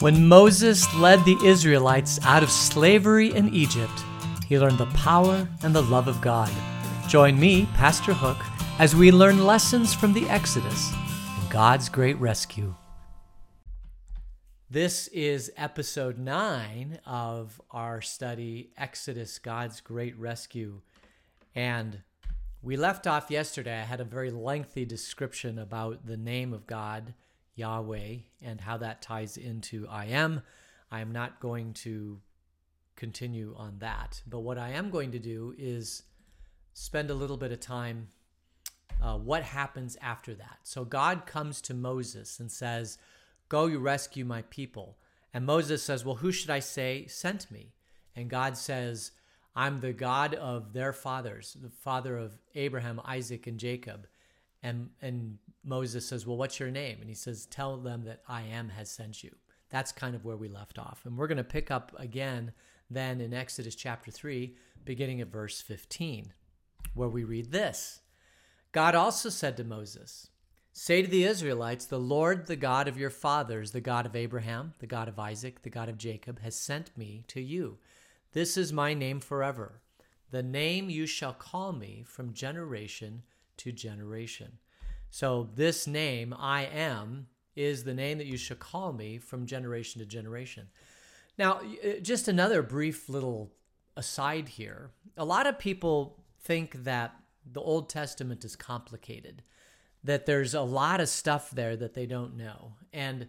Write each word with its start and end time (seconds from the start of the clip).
When 0.00 0.28
Moses 0.28 0.94
led 0.94 1.24
the 1.24 1.36
Israelites 1.44 2.20
out 2.22 2.44
of 2.44 2.52
slavery 2.52 3.34
in 3.34 3.52
Egypt, 3.52 4.04
he 4.46 4.56
learned 4.56 4.78
the 4.78 4.86
power 4.86 5.48
and 5.64 5.74
the 5.74 5.82
love 5.82 6.06
of 6.06 6.20
God. 6.20 6.52
Join 7.08 7.36
me, 7.36 7.66
Pastor 7.74 8.12
Hook, 8.12 8.36
as 8.78 8.94
we 8.94 9.10
learn 9.10 9.44
lessons 9.44 9.92
from 9.92 10.12
the 10.12 10.28
Exodus 10.28 10.92
and 11.40 11.50
God's 11.50 11.88
great 11.88 12.16
rescue. 12.20 12.76
This 14.70 15.08
is 15.08 15.50
episode 15.56 16.16
9 16.16 17.00
of 17.04 17.60
our 17.72 18.00
study, 18.00 18.70
Exodus 18.78 19.40
God's 19.40 19.80
Great 19.80 20.16
Rescue. 20.16 20.80
And 21.56 22.02
we 22.62 22.76
left 22.76 23.08
off 23.08 23.32
yesterday. 23.32 23.80
I 23.80 23.84
had 23.84 24.00
a 24.00 24.04
very 24.04 24.30
lengthy 24.30 24.84
description 24.84 25.58
about 25.58 26.06
the 26.06 26.16
name 26.16 26.52
of 26.52 26.68
God, 26.68 27.14
Yahweh, 27.58 28.16
and 28.42 28.60
how 28.60 28.76
that 28.78 29.02
ties 29.02 29.36
into 29.36 29.86
I 29.88 30.06
am. 30.06 30.42
I 30.90 31.00
am 31.00 31.12
not 31.12 31.40
going 31.40 31.74
to 31.74 32.20
continue 32.96 33.54
on 33.56 33.78
that. 33.78 34.22
But 34.26 34.40
what 34.40 34.58
I 34.58 34.70
am 34.70 34.90
going 34.90 35.12
to 35.12 35.18
do 35.18 35.54
is 35.58 36.02
spend 36.72 37.10
a 37.10 37.14
little 37.14 37.36
bit 37.36 37.52
of 37.52 37.60
time 37.60 38.08
uh, 39.02 39.16
what 39.16 39.42
happens 39.42 39.96
after 40.00 40.34
that. 40.34 40.58
So 40.62 40.84
God 40.84 41.26
comes 41.26 41.60
to 41.62 41.74
Moses 41.74 42.40
and 42.40 42.50
says, 42.50 42.98
Go, 43.48 43.66
you 43.66 43.78
rescue 43.78 44.24
my 44.24 44.42
people. 44.42 44.98
And 45.32 45.46
Moses 45.46 45.82
says, 45.82 46.04
Well, 46.04 46.16
who 46.16 46.32
should 46.32 46.50
I 46.50 46.58
say 46.60 47.06
sent 47.06 47.50
me? 47.50 47.72
And 48.16 48.28
God 48.28 48.56
says, 48.56 49.12
I'm 49.54 49.80
the 49.80 49.92
God 49.92 50.34
of 50.34 50.72
their 50.72 50.92
fathers, 50.92 51.56
the 51.60 51.70
father 51.70 52.16
of 52.16 52.38
Abraham, 52.54 53.00
Isaac, 53.04 53.46
and 53.46 53.58
Jacob. 53.58 54.06
And, 54.62 54.90
and 55.00 55.38
Moses 55.64 56.06
says, 56.06 56.26
Well, 56.26 56.36
what's 56.36 56.58
your 56.58 56.70
name? 56.70 56.98
And 57.00 57.08
he 57.08 57.14
says, 57.14 57.46
Tell 57.46 57.76
them 57.76 58.04
that 58.04 58.22
I 58.28 58.42
am 58.42 58.70
has 58.70 58.90
sent 58.90 59.22
you. 59.22 59.34
That's 59.70 59.92
kind 59.92 60.14
of 60.14 60.24
where 60.24 60.36
we 60.36 60.48
left 60.48 60.78
off. 60.78 61.02
And 61.04 61.16
we're 61.16 61.26
going 61.26 61.38
to 61.38 61.44
pick 61.44 61.70
up 61.70 61.92
again 61.98 62.52
then 62.90 63.20
in 63.20 63.34
Exodus 63.34 63.74
chapter 63.74 64.10
3, 64.10 64.54
beginning 64.84 65.20
at 65.20 65.28
verse 65.28 65.60
15, 65.60 66.32
where 66.94 67.08
we 67.08 67.24
read 67.24 67.52
this 67.52 68.00
God 68.72 68.94
also 68.94 69.28
said 69.28 69.56
to 69.56 69.64
Moses, 69.64 70.30
Say 70.72 71.02
to 71.02 71.08
the 71.08 71.24
Israelites, 71.24 71.84
The 71.84 71.98
Lord, 71.98 72.46
the 72.46 72.56
God 72.56 72.88
of 72.88 72.96
your 72.96 73.10
fathers, 73.10 73.72
the 73.72 73.80
God 73.80 74.06
of 74.06 74.16
Abraham, 74.16 74.74
the 74.78 74.86
God 74.86 75.08
of 75.08 75.18
Isaac, 75.18 75.62
the 75.62 75.70
God 75.70 75.88
of 75.88 75.98
Jacob, 75.98 76.40
has 76.40 76.54
sent 76.54 76.96
me 76.96 77.24
to 77.28 77.40
you. 77.40 77.78
This 78.32 78.56
is 78.56 78.72
my 78.72 78.94
name 78.94 79.20
forever, 79.20 79.80
the 80.30 80.42
name 80.42 80.90
you 80.90 81.06
shall 81.06 81.32
call 81.32 81.72
me 81.72 82.04
from 82.06 82.32
generation 82.32 83.22
to 83.58 83.72
generation. 83.72 84.58
So, 85.10 85.48
this 85.54 85.86
name, 85.86 86.34
I 86.38 86.66
am, 86.66 87.28
is 87.56 87.84
the 87.84 87.94
name 87.94 88.18
that 88.18 88.26
you 88.26 88.36
shall 88.36 88.56
call 88.56 88.92
me 88.92 89.18
from 89.18 89.46
generation 89.46 90.00
to 90.00 90.06
generation. 90.06 90.68
Now, 91.38 91.60
uh, 91.60 92.00
just 92.02 92.28
another 92.28 92.62
brief 92.62 93.08
little 93.08 93.52
aside 93.96 94.48
here. 94.48 94.90
A 95.16 95.24
lot 95.24 95.46
of 95.46 95.58
people 95.58 96.22
think 96.40 96.84
that 96.84 97.14
the 97.50 97.60
Old 97.60 97.88
Testament 97.88 98.44
is 98.44 98.54
complicated, 98.54 99.42
that 100.04 100.26
there's 100.26 100.54
a 100.54 100.62
lot 100.62 101.00
of 101.00 101.08
stuff 101.08 101.50
there 101.50 101.76
that 101.76 101.94
they 101.94 102.06
don't 102.06 102.36
know. 102.36 102.74
And 102.92 103.28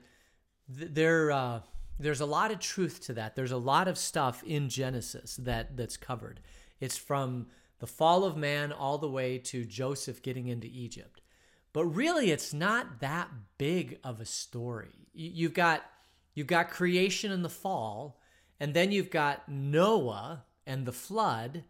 th- 0.77 0.91
there, 0.93 1.31
uh, 1.31 1.61
there's 1.99 2.21
a 2.21 2.25
lot 2.25 2.51
of 2.51 2.59
truth 2.59 3.01
to 3.05 3.13
that. 3.13 3.35
There's 3.35 3.51
a 3.51 3.57
lot 3.57 3.87
of 3.87 3.97
stuff 3.97 4.43
in 4.43 4.69
Genesis 4.69 5.37
that 5.37 5.75
that's 5.75 5.97
covered. 5.97 6.39
It's 6.79 6.97
from 6.97 7.47
the 7.79 7.87
fall 7.87 8.23
of 8.23 8.37
man 8.37 8.71
all 8.71 8.97
the 8.97 9.09
way 9.09 9.37
to 9.37 9.65
Joseph 9.65 10.21
getting 10.21 10.47
into 10.47 10.67
Egypt. 10.67 11.21
But 11.73 11.85
really 11.85 12.31
it's 12.31 12.53
not 12.53 12.99
that 12.99 13.29
big 13.57 13.99
of 14.03 14.19
a 14.19 14.25
story. 14.25 15.07
You've 15.13 15.53
got 15.53 15.83
you've 16.33 16.47
got 16.47 16.69
creation 16.69 17.31
and 17.31 17.43
the 17.43 17.49
fall, 17.49 18.19
and 18.59 18.73
then 18.73 18.91
you've 18.91 19.09
got 19.09 19.49
Noah 19.49 20.43
and 20.65 20.85
the 20.85 20.91
flood, 20.91 21.63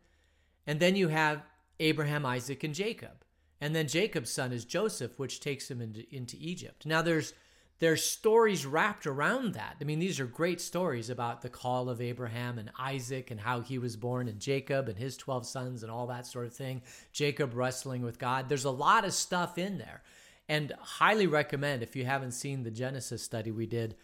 and 0.68 0.80
then 0.80 0.96
you 0.96 1.08
have 1.08 1.44
Abraham, 1.80 2.26
Isaac, 2.26 2.64
and 2.64 2.74
Jacob. 2.74 3.24
And 3.62 3.76
then 3.76 3.88
Jacob's 3.88 4.32
son 4.32 4.54
is 4.54 4.66
Joseph, 4.66 5.20
which 5.20 5.42
takes 5.42 5.70
him 5.70 5.82
into, 5.82 6.04
into 6.16 6.38
Egypt. 6.40 6.86
Now 6.86 7.02
there's 7.02 7.34
there's 7.80 8.04
stories 8.04 8.66
wrapped 8.66 9.08
around 9.08 9.54
that. 9.54 9.78
I 9.80 9.86
mean, 9.86 10.00
these 10.00 10.20
are 10.20 10.26
great 10.26 10.60
stories 10.60 11.10
about 11.10 11.42
the 11.42 11.50
call 11.50 11.90
of 11.90 12.02
Abraham 12.02 12.60
and 12.60 12.72
Isaac 12.78 13.32
and 13.32 13.40
how 13.40 13.62
he 13.62 13.78
was 13.78 13.96
born, 13.96 14.28
and 14.28 14.40
Jacob 14.40 14.90
and 14.90 14.98
his 14.98 15.16
12 15.16 15.46
sons 15.46 15.82
and 15.82 15.92
all 15.92 16.08
that 16.08 16.28
sort 16.28 16.46
of 16.46 16.54
thing. 16.54 16.82
Jacob 17.14 17.54
wrestling 17.54 18.02
with 18.02 18.20
God. 18.20 18.50
There's 18.50 18.66
a 18.66 18.72
lot 18.72 19.06
of 19.06 19.14
stuff 19.14 19.58
in 19.58 19.78
there. 19.78 20.04
And 20.50 20.74
highly 20.80 21.28
recommend 21.28 21.82
if 21.82 21.96
you 21.96 22.06
haven't 22.06 22.32
seen 22.32 22.64
the 22.64 22.72
Genesis 22.72 23.24
study 23.24 23.52
we 23.52 23.66
did 23.66 23.96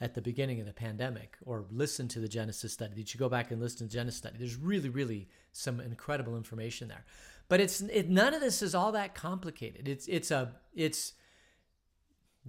at 0.00 0.14
the 0.14 0.20
beginning 0.20 0.58
of 0.60 0.66
the 0.66 0.72
pandemic 0.72 1.36
or 1.46 1.64
listen 1.70 2.08
to 2.08 2.18
the 2.18 2.28
Genesis 2.28 2.72
study, 2.72 2.92
you 2.96 3.18
go 3.18 3.28
back 3.28 3.50
and 3.50 3.60
listen 3.60 3.86
to 3.86 3.92
Genesis 3.92 4.18
study. 4.18 4.36
There's 4.36 4.56
really, 4.56 4.88
really 4.88 5.28
some 5.52 5.80
incredible 5.80 6.36
information 6.36 6.88
there. 6.88 7.04
But 7.48 7.60
it's 7.60 7.80
it, 7.82 8.10
none 8.10 8.34
of 8.34 8.40
this 8.40 8.62
is 8.62 8.74
all 8.74 8.92
that 8.92 9.14
complicated. 9.14 9.86
It's 9.86 10.06
it's 10.08 10.30
a 10.30 10.52
it's 10.74 11.12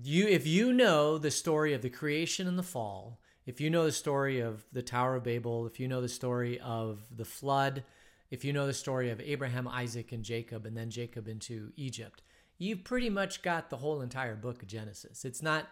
you 0.02 0.28
if 0.28 0.48
you 0.48 0.74
know 0.74 1.18
the 1.18 1.32
story 1.32 1.74
of 1.74 1.82
the 1.82 1.90
creation 1.90 2.48
and 2.48 2.58
the 2.58 2.64
fall 2.64 3.20
if 3.46 3.60
you 3.60 3.70
know 3.70 3.86
the 3.86 3.92
story 3.92 4.40
of 4.40 4.66
the 4.72 4.82
tower 4.82 5.16
of 5.16 5.24
babel 5.24 5.66
if 5.66 5.80
you 5.80 5.88
know 5.88 6.02
the 6.02 6.10
story 6.10 6.60
of 6.60 7.04
the 7.16 7.26
flood 7.26 7.84
if 8.32 8.44
you 8.44 8.52
know 8.52 8.66
the 8.66 8.74
story 8.74 9.10
of 9.10 9.22
abraham 9.22 9.68
isaac 9.68 10.12
and 10.12 10.24
jacob 10.24 10.66
and 10.66 10.76
then 10.76 10.90
jacob 10.90 11.28
into 11.28 11.72
egypt 11.76 12.24
you've 12.58 12.84
pretty 12.84 13.10
much 13.10 13.42
got 13.42 13.70
the 13.70 13.78
whole 13.78 14.02
entire 14.02 14.36
book 14.36 14.62
of 14.62 14.68
genesis. 14.68 15.26
It's 15.26 15.42
not 15.42 15.68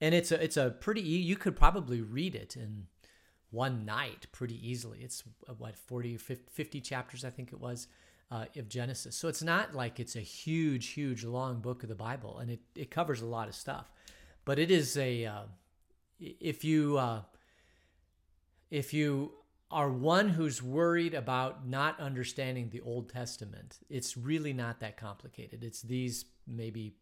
and 0.00 0.14
it's 0.14 0.32
a 0.32 0.42
it's 0.42 0.56
a 0.56 0.70
pretty 0.70 1.02
you 1.02 1.36
could 1.36 1.56
probably 1.56 2.00
read 2.00 2.34
it 2.34 2.56
in 2.56 2.86
one 3.50 3.84
night 3.84 4.26
pretty 4.32 4.68
easily. 4.68 5.00
It's 5.00 5.22
uh, 5.48 5.54
what 5.54 5.76
40 5.76 6.16
or 6.16 6.18
50 6.18 6.80
chapters 6.80 7.24
i 7.24 7.30
think 7.30 7.52
it 7.52 7.60
was 7.60 7.86
uh, 8.30 8.44
of 8.56 8.68
Genesis. 8.68 9.16
So 9.16 9.28
it's 9.28 9.42
not 9.42 9.74
like 9.74 9.98
it's 9.98 10.16
a 10.16 10.20
huge, 10.20 10.88
huge, 10.88 11.24
long 11.24 11.60
book 11.60 11.82
of 11.82 11.88
the 11.88 11.94
Bible, 11.94 12.38
and 12.38 12.50
it, 12.50 12.60
it 12.76 12.90
covers 12.90 13.22
a 13.22 13.26
lot 13.26 13.48
of 13.48 13.54
stuff. 13.54 13.90
But 14.44 14.58
it 14.58 14.70
is 14.70 14.96
a 14.96 15.26
uh, 15.26 15.42
if 16.20 16.64
you 16.64 16.98
uh, 16.98 17.22
if 18.70 18.94
you 18.94 19.32
are 19.70 19.90
one 19.90 20.28
who's 20.28 20.62
worried 20.62 21.14
about 21.14 21.66
not 21.66 22.00
understanding 22.00 22.68
the 22.70 22.80
Old 22.80 23.08
Testament, 23.08 23.78
it's 23.88 24.16
really 24.16 24.52
not 24.52 24.80
that 24.80 24.96
complicated. 24.96 25.62
It's 25.62 25.82
these 25.82 26.24
maybe 26.46 26.94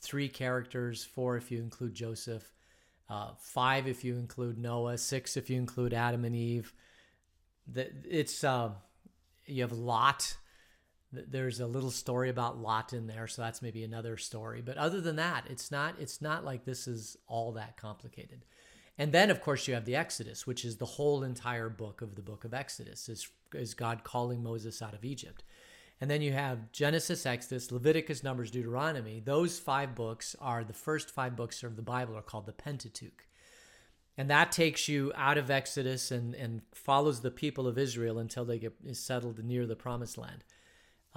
three 0.00 0.28
characters, 0.28 1.04
four 1.04 1.36
if 1.36 1.50
you 1.50 1.58
include 1.58 1.94
Joseph, 1.94 2.52
uh, 3.08 3.30
five 3.38 3.86
if 3.86 4.04
you 4.04 4.16
include 4.16 4.58
Noah, 4.58 4.98
six 4.98 5.36
if 5.36 5.48
you 5.48 5.56
include 5.56 5.94
Adam 5.94 6.24
and 6.24 6.34
Eve. 6.34 6.72
That 7.68 7.92
it's 8.08 8.42
uh, 8.44 8.70
you 9.46 9.62
have 9.62 9.72
Lot 9.72 10.36
there's 11.12 11.60
a 11.60 11.66
little 11.66 11.90
story 11.90 12.28
about 12.28 12.60
Lot 12.60 12.92
in 12.92 13.06
there, 13.06 13.26
so 13.26 13.42
that's 13.42 13.62
maybe 13.62 13.82
another 13.82 14.16
story. 14.16 14.60
But 14.60 14.76
other 14.76 15.00
than 15.00 15.16
that, 15.16 15.44
it's 15.48 15.70
not 15.70 15.94
it's 15.98 16.20
not 16.20 16.44
like 16.44 16.64
this 16.64 16.86
is 16.86 17.16
all 17.26 17.52
that 17.52 17.76
complicated. 17.76 18.44
And 18.98 19.12
then 19.12 19.30
of 19.30 19.40
course 19.40 19.66
you 19.66 19.74
have 19.74 19.84
the 19.84 19.96
Exodus, 19.96 20.46
which 20.46 20.64
is 20.64 20.76
the 20.76 20.84
whole 20.84 21.22
entire 21.22 21.68
book 21.68 22.02
of 22.02 22.14
the 22.14 22.22
book 22.22 22.44
of 22.44 22.52
Exodus, 22.52 23.08
is 23.08 23.28
is 23.54 23.74
God 23.74 24.04
calling 24.04 24.42
Moses 24.42 24.82
out 24.82 24.94
of 24.94 25.04
Egypt. 25.04 25.44
And 26.00 26.10
then 26.10 26.22
you 26.22 26.32
have 26.32 26.70
Genesis, 26.70 27.26
Exodus, 27.26 27.72
Leviticus, 27.72 28.22
Numbers, 28.22 28.50
Deuteronomy. 28.50 29.20
Those 29.20 29.58
five 29.58 29.94
books 29.94 30.36
are 30.40 30.62
the 30.62 30.72
first 30.72 31.10
five 31.10 31.34
books 31.34 31.62
of 31.62 31.74
the 31.74 31.82
Bible 31.82 32.16
are 32.16 32.22
called 32.22 32.46
the 32.46 32.52
Pentateuch. 32.52 33.26
And 34.16 34.30
that 34.30 34.52
takes 34.52 34.88
you 34.88 35.12
out 35.16 35.38
of 35.38 35.50
Exodus 35.50 36.10
and, 36.10 36.34
and 36.34 36.62
follows 36.72 37.20
the 37.20 37.30
people 37.30 37.66
of 37.66 37.78
Israel 37.78 38.18
until 38.18 38.44
they 38.44 38.58
get 38.58 38.74
settled 38.92 39.42
near 39.44 39.66
the 39.66 39.76
promised 39.76 40.18
land. 40.18 40.44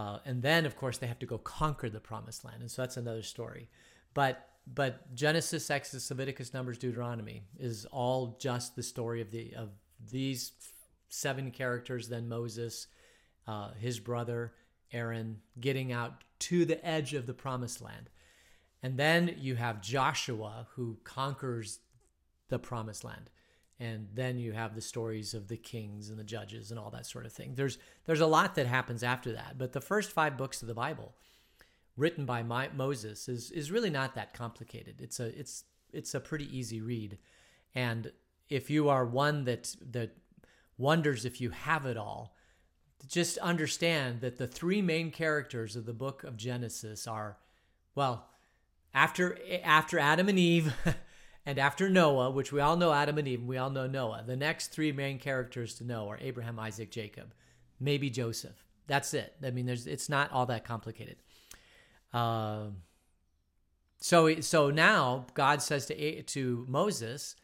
Uh, 0.02 0.18
and 0.26 0.42
then, 0.42 0.66
of 0.66 0.76
course, 0.76 0.98
they 0.98 1.06
have 1.06 1.20
to 1.20 1.28
go 1.28 1.38
conquer 1.38 1.88
the 1.88 2.00
promised 2.00 2.44
land. 2.44 2.62
And 2.62 2.72
so 2.72 2.82
that's 2.82 2.98
another 2.98 3.22
story. 3.22 3.70
But 4.16 4.48
but 4.66 5.14
Genesis, 5.14 5.70
Exodus, 5.70 6.10
Leviticus, 6.10 6.54
Numbers, 6.54 6.78
Deuteronomy 6.80 7.44
is 7.60 7.86
all 7.86 8.38
just 8.40 8.76
the 8.76 8.82
story 8.82 9.22
of 9.22 9.30
the 9.30 9.54
of 9.56 9.70
these 10.12 10.54
seven 11.10 11.52
characters. 11.52 12.10
Then 12.10 12.28
Moses, 12.28 12.88
uh, 13.48 13.74
his 13.80 14.00
brother 14.00 14.54
Aaron, 14.92 15.40
getting 15.60 15.92
out 15.92 16.24
to 16.40 16.66
the 16.66 16.84
edge 16.84 17.14
of 17.14 17.28
the 17.28 17.34
promised 17.36 17.80
land, 17.80 18.10
and 18.82 18.98
then 18.98 19.36
you 19.38 19.56
have 19.56 19.82
Joshua 19.84 20.68
who 20.72 20.98
conquers 21.04 21.78
the 22.50 22.58
promised 22.58 23.04
land 23.04 23.30
and 23.82 24.08
then 24.14 24.38
you 24.38 24.52
have 24.52 24.76
the 24.76 24.82
stories 24.82 25.34
of 25.34 25.48
the 25.48 25.58
kings 25.58 26.12
and 26.12 26.20
the 26.20 26.24
judges 26.24 26.70
and 26.70 26.80
all 26.80 26.92
that 26.92 27.08
sort 27.08 27.26
of 27.26 27.34
thing. 27.34 27.56
There's 27.56 27.80
there's 28.06 28.22
a 28.22 28.28
lot 28.28 28.54
that 28.56 28.68
happens 28.68 29.02
after 29.02 29.32
that, 29.32 29.58
but 29.58 29.74
the 29.74 29.82
first 29.82 30.12
five 30.12 30.38
books 30.38 30.62
of 30.62 30.68
the 30.68 30.76
Bible, 30.76 31.16
written 31.98 32.26
by 32.26 32.44
my, 32.44 32.70
Moses, 32.76 33.28
is 33.28 33.50
is 33.50 33.72
really 33.72 33.90
not 33.90 34.14
that 34.14 34.34
complicated. 34.34 35.02
It's 35.02 35.20
a 35.20 35.38
it's 35.38 35.64
it's 35.92 36.14
a 36.14 36.20
pretty 36.20 36.56
easy 36.56 36.80
read, 36.80 37.18
and 37.74 38.12
if 38.50 38.70
you 38.70 38.88
are 38.88 39.04
one 39.04 39.46
that 39.46 39.76
that 39.90 40.12
wonders 40.78 41.26
if 41.26 41.42
you 41.42 41.50
have 41.50 41.88
it 41.88 41.98
all, 41.98 42.36
just 43.08 43.40
understand 43.40 44.22
that 44.22 44.38
the 44.38 44.48
three 44.48 44.84
main 44.84 45.10
characters 45.10 45.76
of 45.76 45.88
the 45.88 45.94
book 45.94 46.24
of 46.24 46.38
Genesis 46.38 47.08
are, 47.08 47.40
well, 47.96 48.30
after 48.94 49.40
after 49.64 49.98
Adam 49.98 50.30
and 50.30 50.38
Eve. 50.38 50.72
and 51.46 51.58
after 51.58 51.90
Noah, 51.90 52.30
which 52.32 52.52
we 52.52 52.60
all 52.60 52.78
know 52.78 52.94
Adam 52.94 53.18
and 53.18 53.28
Eve, 53.28 53.44
we 53.44 53.58
all 53.58 53.70
know 53.70 53.88
Noah, 53.88 54.24
the 54.26 54.36
next 54.36 54.68
three 54.68 54.92
main 54.92 55.18
characters 55.18 55.76
to 55.76 55.84
know 55.84 56.10
are 56.10 56.20
Abraham, 56.22 56.60
Isaac, 56.60 56.92
Jacob, 56.92 57.34
maybe 57.80 58.10
Joseph. 58.10 58.64
That's 58.88 59.14
it. 59.14 59.34
I 59.44 59.52
mean, 59.52 59.66
there's 59.66 59.88
it's 59.88 60.10
not 60.10 60.32
all 60.32 60.46
that 60.48 60.66
complicated. 60.66 61.18
Uh, 62.14 62.68
so 63.98 64.42
so 64.42 64.70
now 64.70 65.26
God 65.34 65.62
says 65.62 65.86
to 65.88 66.22
to 66.24 66.66
Moses, 66.68 67.36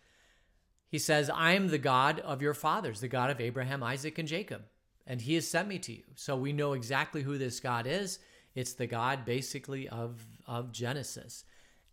He 0.90 1.00
says, 1.00 1.30
"I 1.30 1.54
am 1.54 1.70
the 1.70 1.78
God 1.78 2.20
of 2.20 2.42
your 2.42 2.54
fathers, 2.54 3.00
the 3.00 3.08
God 3.08 3.30
of 3.30 3.42
Abraham, 3.42 3.82
Isaac, 3.82 4.18
and 4.18 4.28
Jacob, 4.28 4.66
and 5.06 5.22
He 5.22 5.36
has 5.36 5.48
sent 5.48 5.68
me 5.68 5.80
to 5.80 5.94
you." 5.94 6.04
So 6.16 6.36
we 6.36 6.54
know 6.54 6.74
exactly 6.74 7.24
who 7.24 7.38
this 7.38 7.60
God 7.60 7.88
is. 7.88 8.20
It's 8.54 8.74
the 8.74 8.88
God 8.88 9.26
basically 9.26 9.88
of 9.88 10.26
of 10.46 10.72
Genesis. 10.72 11.46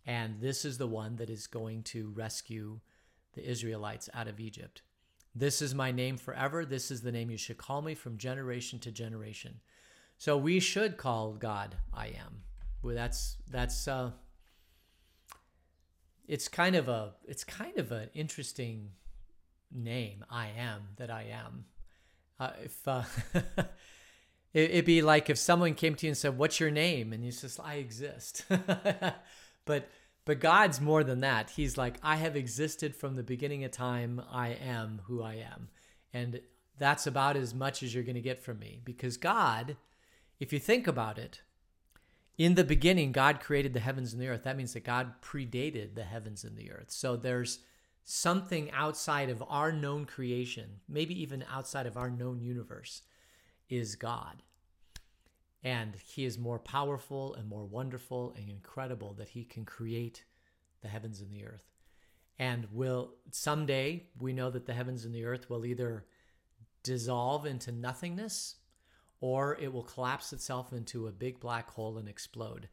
And 0.05 0.39
this 0.39 0.65
is 0.65 0.77
the 0.77 0.87
one 0.87 1.15
that 1.15 1.29
is 1.29 1.47
going 1.47 1.83
to 1.83 2.11
rescue 2.15 2.79
the 3.33 3.49
Israelites 3.49 4.09
out 4.13 4.27
of 4.27 4.39
Egypt. 4.39 4.81
This 5.33 5.61
is 5.61 5.75
my 5.75 5.91
name 5.91 6.17
forever. 6.17 6.65
This 6.65 6.91
is 6.91 7.01
the 7.01 7.11
name 7.11 7.29
you 7.29 7.37
should 7.37 7.57
call 7.57 7.81
me 7.81 7.93
from 7.93 8.17
generation 8.17 8.79
to 8.79 8.91
generation. 8.91 9.59
So 10.17 10.37
we 10.37 10.59
should 10.59 10.97
call 10.97 11.33
God 11.33 11.75
I 11.93 12.07
am. 12.07 12.43
Well, 12.81 12.95
that's 12.95 13.37
that's 13.49 13.87
uh, 13.87 14.11
it's 16.27 16.47
kind 16.47 16.75
of 16.75 16.87
a 16.87 17.13
it's 17.27 17.43
kind 17.43 17.77
of 17.77 17.91
an 17.91 18.09
interesting 18.13 18.91
name. 19.71 20.23
I 20.29 20.49
am 20.57 20.81
that 20.97 21.09
I 21.09 21.25
am. 21.33 21.65
Uh, 22.39 22.51
if 22.63 22.87
uh, 22.87 23.03
it, 24.53 24.73
would 24.73 24.85
be 24.85 25.01
like 25.01 25.29
if 25.29 25.37
someone 25.37 25.73
came 25.73 25.95
to 25.95 26.05
you 26.05 26.11
and 26.11 26.17
said, 26.17 26.37
"What's 26.37 26.59
your 26.59 26.71
name?" 26.71 27.11
and 27.11 27.25
you 27.25 27.31
says, 27.31 27.59
"I 27.61 27.75
exist." 27.75 28.45
but 29.65 29.89
but 30.25 30.39
God's 30.39 30.81
more 30.81 31.03
than 31.03 31.19
that. 31.19 31.51
He's 31.51 31.77
like, 31.77 31.97
I 32.01 32.15
have 32.15 32.35
existed 32.35 32.95
from 32.95 33.15
the 33.15 33.23
beginning 33.23 33.63
of 33.63 33.71
time. 33.71 34.21
I 34.31 34.49
am 34.49 35.01
who 35.05 35.21
I 35.21 35.35
am. 35.35 35.69
And 36.11 36.41
that's 36.79 37.05
about 37.05 37.37
as 37.37 37.53
much 37.53 37.83
as 37.83 37.93
you're 37.93 38.03
going 38.03 38.15
to 38.15 38.21
get 38.21 38.41
from 38.41 38.57
me. 38.57 38.79
Because 38.83 39.17
God, 39.17 39.77
if 40.39 40.51
you 40.51 40.57
think 40.57 40.87
about 40.87 41.19
it, 41.19 41.41
in 42.37 42.55
the 42.55 42.63
beginning, 42.63 43.11
God 43.11 43.39
created 43.39 43.73
the 43.73 43.79
heavens 43.79 44.13
and 44.13 44.21
the 44.21 44.27
earth. 44.27 44.43
That 44.43 44.57
means 44.57 44.73
that 44.73 44.83
God 44.83 45.21
predated 45.21 45.93
the 45.93 46.03
heavens 46.03 46.43
and 46.43 46.57
the 46.57 46.71
earth. 46.71 46.89
So 46.89 47.15
there's 47.15 47.59
something 48.03 48.71
outside 48.71 49.29
of 49.29 49.43
our 49.47 49.71
known 49.71 50.05
creation, 50.05 50.81
maybe 50.89 51.19
even 51.21 51.45
outside 51.51 51.85
of 51.85 51.97
our 51.97 52.09
known 52.09 52.41
universe, 52.41 53.03
is 53.69 53.95
God. 53.95 54.43
And 55.65 55.95
he 56.05 56.25
is 56.25 56.37
more 56.37 56.59
powerful 56.59 57.33
and 57.33 57.49
more 57.49 57.65
wonderful 57.65 58.35
and 58.37 58.47
incredible 58.47 59.15
that 59.15 59.29
he 59.29 59.43
can 59.43 59.65
create 59.65 60.23
the 60.83 60.87
heavens 60.87 61.21
and 61.21 61.31
the 61.31 61.43
earth. 61.43 61.65
And 62.37 62.67
will 62.71 63.15
someday 63.31 64.03
we 64.19 64.31
know 64.31 64.51
that 64.51 64.67
the 64.67 64.75
heavens 64.75 65.05
and 65.05 65.15
the 65.15 65.25
earth 65.25 65.49
will 65.49 65.65
either 65.65 66.05
dissolve 66.83 67.47
into 67.47 67.71
nothingness 67.71 68.57
or 69.19 69.57
it 69.59 69.73
will 69.73 69.83
collapse 69.83 70.33
itself 70.33 70.71
into 70.71 71.07
a 71.07 71.11
big 71.11 71.39
black 71.39 71.71
hole 71.71 71.97
and 71.97 72.07
explode. 72.07 72.69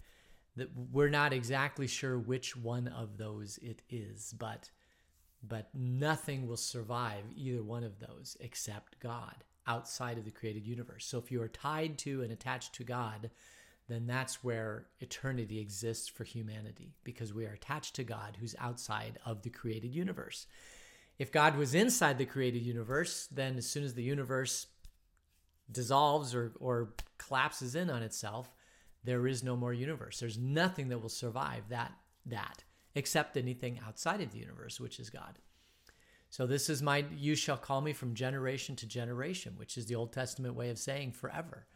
That 0.56 0.68
we're 0.76 1.08
not 1.08 1.32
exactly 1.32 1.86
sure 1.86 2.18
which 2.18 2.54
one 2.54 2.88
of 2.88 3.16
those 3.16 3.58
it 3.62 3.80
is, 3.88 4.34
but 4.38 4.70
but 5.42 5.70
nothing 5.74 6.46
will 6.46 6.58
survive 6.58 7.24
either 7.34 7.62
one 7.62 7.84
of 7.84 7.98
those 7.98 8.36
except 8.38 9.00
God 9.00 9.44
outside 9.66 10.18
of 10.18 10.24
the 10.24 10.30
created 10.30 10.66
universe. 10.66 11.04
So 11.04 11.18
if 11.18 11.30
you 11.30 11.40
are 11.42 11.48
tied 11.48 11.98
to 11.98 12.22
and 12.22 12.32
attached 12.32 12.74
to 12.74 12.84
God, 12.84 13.30
then 13.88 14.06
that's 14.06 14.42
where 14.42 14.86
eternity 15.00 15.60
exists 15.60 16.08
for 16.08 16.24
humanity 16.24 16.94
because 17.04 17.34
we 17.34 17.46
are 17.46 17.52
attached 17.52 17.94
to 17.96 18.04
God 18.04 18.36
who's 18.40 18.54
outside 18.58 19.18
of 19.26 19.42
the 19.42 19.50
created 19.50 19.94
universe. 19.94 20.46
If 21.18 21.30
God 21.30 21.56
was 21.56 21.74
inside 21.74 22.18
the 22.18 22.24
created 22.24 22.62
universe, 22.62 23.28
then 23.30 23.56
as 23.56 23.66
soon 23.66 23.84
as 23.84 23.94
the 23.94 24.02
universe 24.02 24.66
dissolves 25.70 26.34
or, 26.34 26.52
or 26.58 26.94
collapses 27.18 27.74
in 27.74 27.90
on 27.90 28.02
itself, 28.02 28.50
there 29.04 29.26
is 29.26 29.42
no 29.42 29.56
more 29.56 29.72
universe. 29.72 30.20
There's 30.20 30.38
nothing 30.38 30.88
that 30.88 30.98
will 30.98 31.08
survive 31.08 31.68
that 31.68 31.92
that 32.26 32.62
except 32.94 33.36
anything 33.36 33.80
outside 33.86 34.20
of 34.20 34.32
the 34.32 34.38
universe, 34.38 34.78
which 34.78 35.00
is 35.00 35.10
God. 35.10 35.38
So 36.32 36.46
this 36.46 36.70
is 36.70 36.80
my 36.80 37.04
you 37.14 37.34
shall 37.34 37.58
call 37.58 37.82
me 37.82 37.92
from 37.92 38.14
generation 38.14 38.74
to 38.76 38.86
generation, 38.86 39.52
which 39.58 39.76
is 39.76 39.84
the 39.84 39.96
Old 39.96 40.14
Testament 40.14 40.54
way 40.54 40.70
of 40.70 40.78
saying 40.78 41.12
forever. 41.12 41.66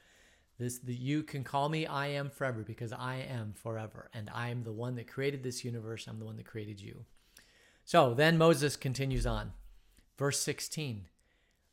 This 0.59 0.79
the 0.79 0.95
you 0.95 1.25
can 1.25 1.45
call 1.45 1.69
me 1.69 1.87
I 1.87 2.07
am 2.07 2.31
forever 2.31 2.63
because 2.63 2.91
I 2.91 3.17
am 3.17 3.53
forever 3.53 4.09
and 4.15 4.31
I 4.33 4.49
am 4.49 4.63
the 4.63 4.73
one 4.73 4.95
that 4.95 5.09
created 5.09 5.43
this 5.43 5.63
universe. 5.63 6.07
I'm 6.07 6.19
the 6.19 6.25
one 6.25 6.37
that 6.37 6.47
created 6.47 6.81
you. 6.81 7.05
So 7.85 8.15
then 8.15 8.39
Moses 8.39 8.77
continues 8.77 9.27
on. 9.27 9.53
Verse 10.17 10.41
16. 10.41 11.05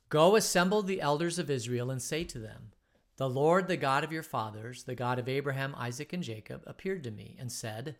Go 0.09 0.35
assemble 0.35 0.81
the 0.81 0.99
elders 0.99 1.39
of 1.39 1.49
Israel 1.49 1.89
and 1.89 2.01
say 2.01 2.25
to 2.25 2.37
them, 2.37 2.73
The 3.15 3.29
Lord, 3.29 3.69
the 3.69 3.77
God 3.77 4.03
of 4.03 4.11
your 4.11 4.23
fathers, 4.23 4.83
the 4.83 4.93
God 4.93 5.19
of 5.19 5.29
Abraham, 5.29 5.73
Isaac, 5.77 6.11
and 6.11 6.21
Jacob, 6.21 6.63
appeared 6.67 7.05
to 7.05 7.11
me 7.11 7.37
and 7.39 7.49
said, 7.49 7.95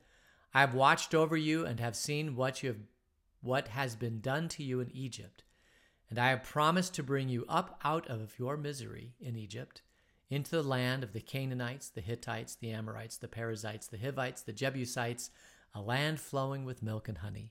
I 0.53 0.59
have 0.59 0.75
watched 0.75 1.15
over 1.15 1.37
you 1.37 1.65
and 1.65 1.79
have 1.79 1.95
seen 1.95 2.35
what 2.35 2.61
you 2.61 2.67
have 2.67 2.79
what 3.43 3.67
has 3.67 3.95
been 3.95 4.21
done 4.21 4.47
to 4.47 4.63
you 4.63 4.79
in 4.79 4.89
Egypt. 4.95 5.43
And 6.09 6.17
I 6.17 6.29
have 6.29 6.43
promised 6.43 6.93
to 6.95 7.03
bring 7.03 7.29
you 7.29 7.45
up 7.49 7.79
out 7.83 8.07
of 8.07 8.39
your 8.39 8.57
misery 8.57 9.13
in 9.19 9.35
Egypt 9.35 9.81
into 10.29 10.51
the 10.51 10.63
land 10.63 11.03
of 11.03 11.13
the 11.13 11.19
Canaanites, 11.19 11.89
the 11.89 12.01
Hittites, 12.01 12.55
the 12.55 12.71
Amorites, 12.71 13.17
the 13.17 13.27
Perizzites, 13.27 13.87
the 13.87 13.97
Hivites, 13.97 14.41
the 14.41 14.53
Jebusites, 14.53 15.29
a 15.75 15.81
land 15.81 16.19
flowing 16.19 16.65
with 16.65 16.81
milk 16.81 17.07
and 17.07 17.19
honey. 17.19 17.49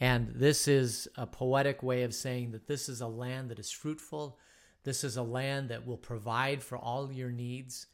And 0.00 0.32
this 0.34 0.66
is 0.66 1.08
a 1.16 1.26
poetic 1.26 1.82
way 1.82 2.02
of 2.02 2.14
saying 2.14 2.52
that 2.52 2.66
this 2.66 2.88
is 2.88 3.02
a 3.02 3.06
land 3.06 3.50
that 3.50 3.58
is 3.58 3.70
fruitful. 3.70 4.38
This 4.82 5.04
is 5.04 5.18
a 5.18 5.22
land 5.22 5.68
that 5.68 5.86
will 5.86 5.98
provide 5.98 6.62
for 6.62 6.78
all 6.78 7.12
your 7.12 7.30
needs, 7.30 7.86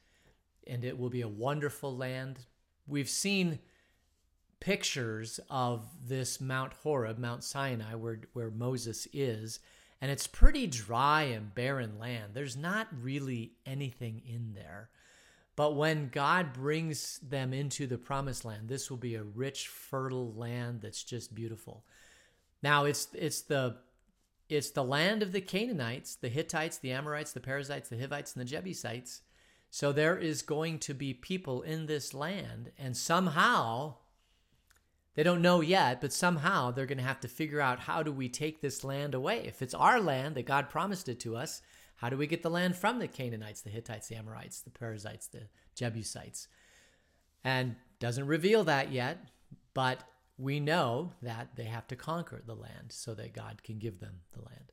and 0.67 0.85
it 0.85 0.97
will 0.97 1.11
be 1.11 1.23
a 1.23 1.29
wonderful 1.29 1.97
land. 1.97 2.39
We've 2.87 3.09
seen 3.09 3.59
pictures 4.61 5.41
of 5.51 5.87
this 6.05 6.41
Mount 6.41 6.73
Horeb, 6.83 7.19
Mount 7.19 7.45
Sinai, 7.45 7.95
where, 7.95 8.21
where 8.33 8.51
Moses 8.51 9.07
is, 9.13 9.61
and 10.01 10.11
it's 10.11 10.27
pretty 10.27 10.67
dry 10.67 11.23
and 11.23 11.55
barren 11.55 11.99
land. 11.99 12.33
There's 12.35 12.57
not 12.57 12.89
really 13.01 13.53
anything 13.65 14.23
in 14.27 14.55
there. 14.55 14.91
But 15.57 15.75
when 15.75 16.11
God 16.11 16.53
brings 16.53 17.19
them 17.21 17.55
into 17.55 17.87
the 17.87 17.97
promised 17.97 18.45
land, 18.45 18.69
this 18.69 18.91
will 18.91 18.99
be 18.99 19.15
a 19.15 19.23
rich, 19.23 19.69
fertile 19.69 20.35
land 20.35 20.83
that's 20.83 21.03
just 21.03 21.35
beautiful. 21.35 21.85
Now 22.63 22.85
it's 22.85 23.09
it's 23.15 23.41
the 23.41 23.79
it's 24.49 24.71
the 24.71 24.85
land 24.85 25.23
of 25.23 25.33
the 25.33 25.41
Canaanites, 25.41 26.17
the 26.17 26.29
Hittites, 26.29 26.79
the 26.79 26.93
Amorites, 26.93 27.33
the 27.33 27.41
Perizzites, 27.41 27.89
the 27.89 27.99
Hivites, 27.99 28.35
and 28.35 28.43
the 28.43 28.49
Jebusites. 28.49 29.23
So 29.71 29.93
there 29.93 30.17
is 30.17 30.43
going 30.43 30.79
to 30.81 30.95
be 30.95 31.15
people 31.15 31.63
in 31.63 31.87
this 31.87 32.15
land, 32.15 32.71
and 32.79 32.97
somehow 32.97 33.97
they 35.17 35.23
don't 35.23 35.43
know 35.43 35.63
yet, 35.63 36.01
but 36.01 36.13
somehow 36.13 36.71
they're 36.71 36.87
going 36.87 36.99
to 36.99 37.05
have 37.05 37.21
to 37.21 37.29
figure 37.29 37.61
out 37.61 37.81
how 37.81 38.03
do 38.03 38.13
we 38.13 38.29
take 38.29 38.61
this 38.61 38.85
land 38.85 39.15
away? 39.15 39.45
If 39.47 39.63
it's 39.63 39.75
our 39.75 39.99
land 39.99 40.35
that 40.37 40.45
God 40.45 40.69
promised 40.69 41.09
it 41.09 41.19
to 41.21 41.37
us, 41.37 41.63
how 41.97 42.11
do 42.11 42.19
we 42.19 42.27
get 42.27 42.43
the 42.43 42.51
land 42.51 42.77
from 42.77 42.99
the 42.99 43.09
Canaanites, 43.09 43.63
the 43.63 43.71
Hittites, 43.71 44.09
the 44.09 44.17
Amorites, 44.17 44.61
the 44.61 44.71
Perizzites, 44.71 45.29
the 45.29 45.49
Jebusites? 45.75 46.49
And 47.43 47.77
doesn't 47.99 48.27
reveal 48.27 48.65
that 48.65 48.93
yet, 48.93 49.19
but 49.73 50.03
we 50.37 50.61
know 50.61 51.13
that 51.23 51.57
they 51.57 51.65
have 51.65 51.87
to 51.89 51.97
conquer 51.97 52.43
the 52.45 52.55
land 52.55 52.91
so 52.91 53.15
that 53.15 53.33
God 53.33 53.63
can 53.63 53.79
give 53.79 54.01
them 54.01 54.21
the 54.33 54.43
land. 54.43 54.73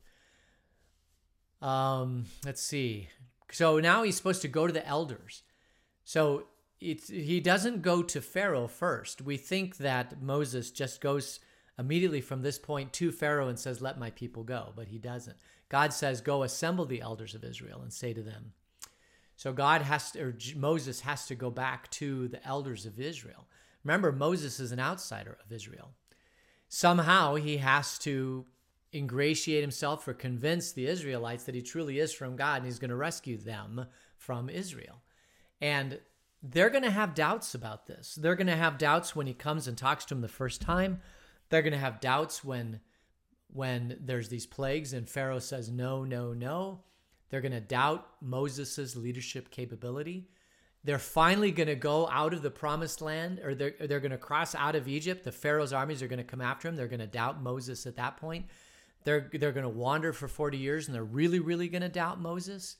Um, 1.62 2.26
let's 2.46 2.62
see. 2.62 3.08
So 3.50 3.80
now 3.80 4.04
he's 4.04 4.18
supposed 4.18 4.42
to 4.42 4.50
go 4.50 4.68
to 4.68 4.74
the 4.74 4.86
elders. 4.86 5.44
So 6.04 6.48
it's, 6.84 7.08
he 7.08 7.40
doesn't 7.40 7.82
go 7.82 8.04
to 8.04 8.22
Pharaoh 8.22 8.68
first. 8.68 9.22
We 9.22 9.38
think 9.38 9.78
that 9.78 10.22
Moses 10.22 10.72
just 10.72 11.02
goes 11.02 11.40
immediately 11.80 12.22
from 12.22 12.42
this 12.42 12.60
point 12.60 12.94
to 12.94 13.12
Pharaoh 13.12 13.48
and 13.48 13.58
says, 13.58 13.82
Let 13.82 14.00
my 14.00 14.10
people 14.12 14.44
go, 14.44 14.74
but 14.76 14.88
he 14.88 14.98
doesn't. 14.98 15.38
God 15.70 15.94
says, 15.94 16.22
Go 16.22 16.44
assemble 16.44 16.86
the 16.86 17.02
elders 17.02 17.34
of 17.36 17.44
Israel 17.44 17.82
and 17.82 17.92
say 17.92 18.14
to 18.14 18.22
them. 18.22 18.54
So 19.36 19.52
God 19.54 19.82
has 19.82 20.12
to, 20.12 20.22
or 20.22 20.36
Moses 20.56 21.02
has 21.02 21.26
to 21.28 21.36
go 21.36 21.50
back 21.50 21.90
to 21.92 22.28
the 22.28 22.46
elders 22.46 22.86
of 22.86 23.00
Israel. 23.00 23.48
Remember, 23.84 24.12
Moses 24.12 24.60
is 24.60 24.72
an 24.72 24.80
outsider 24.80 25.38
of 25.44 25.52
Israel. 25.52 25.92
Somehow 26.70 27.36
he 27.36 27.58
has 27.58 27.98
to 28.00 28.46
ingratiate 28.94 29.62
himself 29.62 30.08
or 30.08 30.14
convince 30.14 30.72
the 30.72 30.86
Israelites 30.86 31.44
that 31.46 31.56
he 31.56 31.62
truly 31.62 32.00
is 32.00 32.14
from 32.14 32.36
God 32.36 32.58
and 32.58 32.66
he's 32.66 32.80
going 32.80 32.90
to 32.90 32.96
rescue 32.96 33.38
them 33.38 33.88
from 34.18 34.50
Israel. 34.50 35.02
And 35.60 36.00
they're 36.44 36.70
going 36.70 36.84
to 36.84 36.92
have 36.92 37.16
doubts 37.16 37.56
about 37.56 37.88
this. 37.88 38.16
They're 38.16 38.36
going 38.36 38.48
to 38.48 38.56
have 38.56 38.78
doubts 38.78 39.16
when 39.16 39.28
he 39.28 39.34
comes 39.34 39.68
and 39.68 39.78
talks 39.78 40.04
to 40.06 40.14
them 40.14 40.22
the 40.22 40.28
first 40.28 40.62
time. 40.62 41.00
They're 41.50 41.62
going 41.62 41.74
to 41.74 41.80
have 41.80 42.02
doubts 42.02 42.44
when 42.44 42.82
when 43.54 43.98
there's 44.02 44.30
these 44.30 44.48
plagues 44.48 44.94
and 44.94 45.08
Pharaoh 45.08 45.40
says 45.40 45.70
no, 45.70 46.04
no, 46.04 46.34
no. 46.34 46.82
They're 47.30 47.42
going 47.42 47.52
to 47.52 47.62
doubt 47.62 48.08
Moses' 48.22 48.96
leadership 48.96 49.52
capability. 49.52 50.28
they're 50.84 51.00
finally 51.00 51.52
going 51.52 51.68
to 51.68 51.76
go 51.76 52.10
out 52.10 52.34
of 52.34 52.42
the 52.42 52.52
promised 52.52 53.02
land 53.02 53.40
or 53.40 53.56
they're, 53.56 53.74
they're 53.80 54.02
going 54.02 54.12
to 54.12 54.18
cross 54.18 54.54
out 54.54 54.76
of 54.76 54.88
Egypt. 54.88 55.24
The 55.24 55.32
Pharaoh's 55.32 55.72
armies 55.72 56.02
are 56.02 56.08
going 56.08 56.18
to 56.18 56.24
come 56.26 56.42
after 56.42 56.68
him. 56.68 56.76
They're 56.76 56.88
going 56.88 57.00
to 57.00 57.08
doubt 57.08 57.42
Moses 57.42 57.86
at 57.86 57.96
that 57.96 58.18
point. 58.18 58.48
They're, 59.06 59.30
they're 59.34 59.52
going 59.52 59.64
to 59.64 59.70
wander 59.70 60.14
for 60.14 60.28
40 60.28 60.58
years 60.58 60.88
and 60.88 60.96
they're 60.96 61.04
really, 61.04 61.40
really 61.40 61.70
going 61.70 61.84
to 61.84 61.90
doubt 61.90 62.20
Moses. 62.20 62.78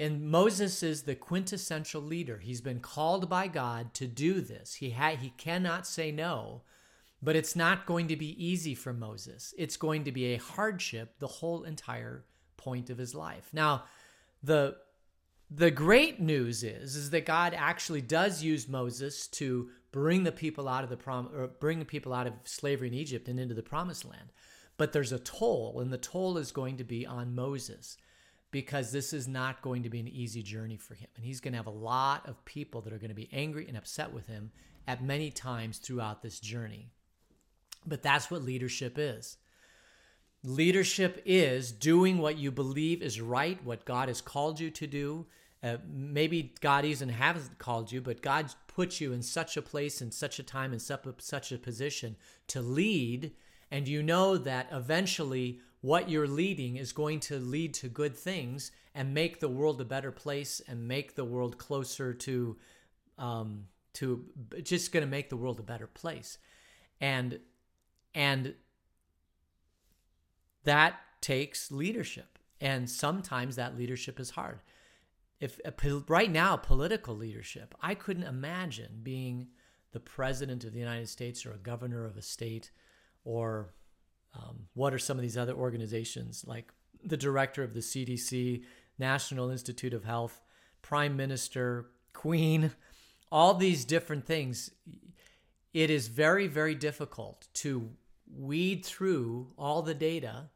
And 0.00 0.30
Moses 0.30 0.82
is 0.82 1.02
the 1.02 1.16
quintessential 1.16 2.00
leader. 2.00 2.38
He's 2.38 2.60
been 2.60 2.80
called 2.80 3.28
by 3.28 3.48
God 3.48 3.94
to 3.94 4.06
do 4.06 4.40
this. 4.40 4.74
He, 4.74 4.90
ha- 4.90 5.16
he 5.16 5.30
cannot 5.30 5.86
say 5.86 6.12
no, 6.12 6.62
but 7.20 7.34
it's 7.34 7.56
not 7.56 7.86
going 7.86 8.06
to 8.08 8.16
be 8.16 8.44
easy 8.44 8.74
for 8.74 8.92
Moses. 8.92 9.54
It's 9.58 9.76
going 9.76 10.04
to 10.04 10.12
be 10.12 10.26
a 10.26 10.38
hardship 10.38 11.18
the 11.18 11.26
whole 11.26 11.64
entire 11.64 12.24
point 12.56 12.90
of 12.90 12.98
his 12.98 13.14
life. 13.14 13.48
Now, 13.52 13.84
the 14.42 14.76
the 15.50 15.70
great 15.70 16.20
news 16.20 16.62
is 16.62 16.94
is 16.94 17.10
that 17.10 17.24
God 17.24 17.54
actually 17.56 18.02
does 18.02 18.42
use 18.42 18.68
Moses 18.68 19.26
to 19.28 19.70
bring 19.90 20.24
the 20.24 20.32
people 20.32 20.68
out 20.68 20.84
of 20.84 20.90
the 20.90 20.96
prom 20.96 21.30
or 21.34 21.46
bring 21.46 21.78
the 21.78 21.84
people 21.84 22.12
out 22.12 22.26
of 22.26 22.34
slavery 22.44 22.88
in 22.88 22.94
Egypt 22.94 23.28
and 23.28 23.40
into 23.40 23.54
the 23.54 23.62
promised 23.62 24.04
land. 24.04 24.30
But 24.76 24.92
there's 24.92 25.12
a 25.12 25.18
toll 25.18 25.80
and 25.80 25.92
the 25.92 25.98
toll 25.98 26.36
is 26.36 26.52
going 26.52 26.76
to 26.76 26.84
be 26.84 27.06
on 27.06 27.34
Moses 27.34 27.96
because 28.50 28.92
this 28.92 29.12
is 29.12 29.28
not 29.28 29.60
going 29.62 29.82
to 29.82 29.90
be 29.90 30.00
an 30.00 30.08
easy 30.08 30.42
journey 30.42 30.76
for 30.76 30.94
him 30.94 31.08
and 31.16 31.24
he's 31.24 31.40
going 31.40 31.52
to 31.52 31.58
have 31.58 31.66
a 31.66 31.70
lot 31.70 32.26
of 32.26 32.44
people 32.44 32.80
that 32.80 32.92
are 32.92 32.98
going 32.98 33.10
to 33.10 33.14
be 33.14 33.28
angry 33.32 33.66
and 33.68 33.76
upset 33.76 34.12
with 34.12 34.26
him 34.26 34.50
at 34.86 35.04
many 35.04 35.30
times 35.30 35.78
throughout 35.78 36.22
this 36.22 36.40
journey. 36.40 36.88
But 37.86 38.02
that's 38.02 38.30
what 38.30 38.42
leadership 38.42 38.94
is. 38.98 39.36
Leadership 40.42 41.20
is 41.26 41.72
doing 41.72 42.18
what 42.18 42.38
you 42.38 42.50
believe 42.50 43.02
is 43.02 43.20
right, 43.20 43.62
what 43.64 43.84
God 43.84 44.08
has 44.08 44.20
called 44.20 44.60
you 44.60 44.70
to 44.70 44.86
do. 44.86 45.26
Uh, 45.62 45.76
maybe 45.86 46.54
God 46.60 46.84
even 46.84 47.08
hasn't 47.08 47.58
called 47.58 47.90
you, 47.90 48.00
but 48.00 48.22
God 48.22 48.54
put 48.68 49.00
you 49.00 49.12
in 49.12 49.22
such 49.22 49.56
a 49.56 49.62
place, 49.62 50.00
in 50.00 50.12
such 50.12 50.38
a 50.38 50.44
time, 50.44 50.72
in 50.72 50.78
such 50.78 51.52
a 51.52 51.58
position 51.58 52.16
to 52.46 52.62
lead. 52.62 53.32
And 53.70 53.88
you 53.88 54.02
know 54.02 54.38
that 54.38 54.68
eventually 54.72 55.60
what 55.80 56.08
you're 56.08 56.28
leading 56.28 56.76
is 56.76 56.92
going 56.92 57.20
to 57.20 57.38
lead 57.38 57.74
to 57.74 57.88
good 57.88 58.16
things 58.16 58.72
and 58.94 59.14
make 59.14 59.40
the 59.40 59.48
world 59.48 59.80
a 59.80 59.84
better 59.84 60.10
place 60.10 60.60
and 60.66 60.88
make 60.88 61.14
the 61.14 61.24
world 61.24 61.56
closer 61.56 62.12
to, 62.12 62.56
um, 63.16 63.64
to 63.94 64.24
just 64.62 64.92
going 64.92 65.04
to 65.04 65.10
make 65.10 65.28
the 65.28 65.36
world 65.36 65.60
a 65.60 65.62
better 65.62 65.86
place. 65.86 66.38
And, 67.00 67.38
and 68.14 68.54
that 70.64 70.96
takes 71.20 71.70
leadership. 71.70 72.38
And 72.60 72.90
sometimes 72.90 73.54
that 73.56 73.76
leadership 73.76 74.18
is 74.18 74.30
hard. 74.30 74.60
If 75.40 75.60
right 76.08 76.32
now, 76.32 76.56
political 76.56 77.16
leadership, 77.16 77.72
I 77.80 77.94
couldn't 77.94 78.24
imagine 78.24 79.00
being 79.04 79.48
the 79.92 80.00
president 80.00 80.64
of 80.64 80.72
the 80.72 80.80
United 80.80 81.08
States 81.08 81.46
or 81.46 81.52
a 81.52 81.58
governor 81.58 82.04
of 82.04 82.16
a 82.16 82.22
state 82.22 82.72
or 83.24 83.72
um, 84.38 84.68
what 84.74 84.94
are 84.94 84.98
some 84.98 85.18
of 85.18 85.22
these 85.22 85.36
other 85.36 85.54
organizations 85.54 86.44
like 86.46 86.72
the 87.04 87.16
director 87.16 87.62
of 87.62 87.74
the 87.74 87.80
CDC, 87.80 88.64
National 88.98 89.50
Institute 89.50 89.94
of 89.94 90.04
Health, 90.04 90.40
prime 90.82 91.16
minister, 91.16 91.86
queen, 92.12 92.72
all 93.30 93.54
these 93.54 93.84
different 93.84 94.26
things. 94.26 94.70
It 95.72 95.90
is 95.90 96.08
very, 96.08 96.46
very 96.46 96.74
difficult 96.74 97.48
to 97.54 97.90
weed 98.34 98.84
through 98.84 99.52
all 99.56 99.82
the 99.82 99.94
data 99.94 100.50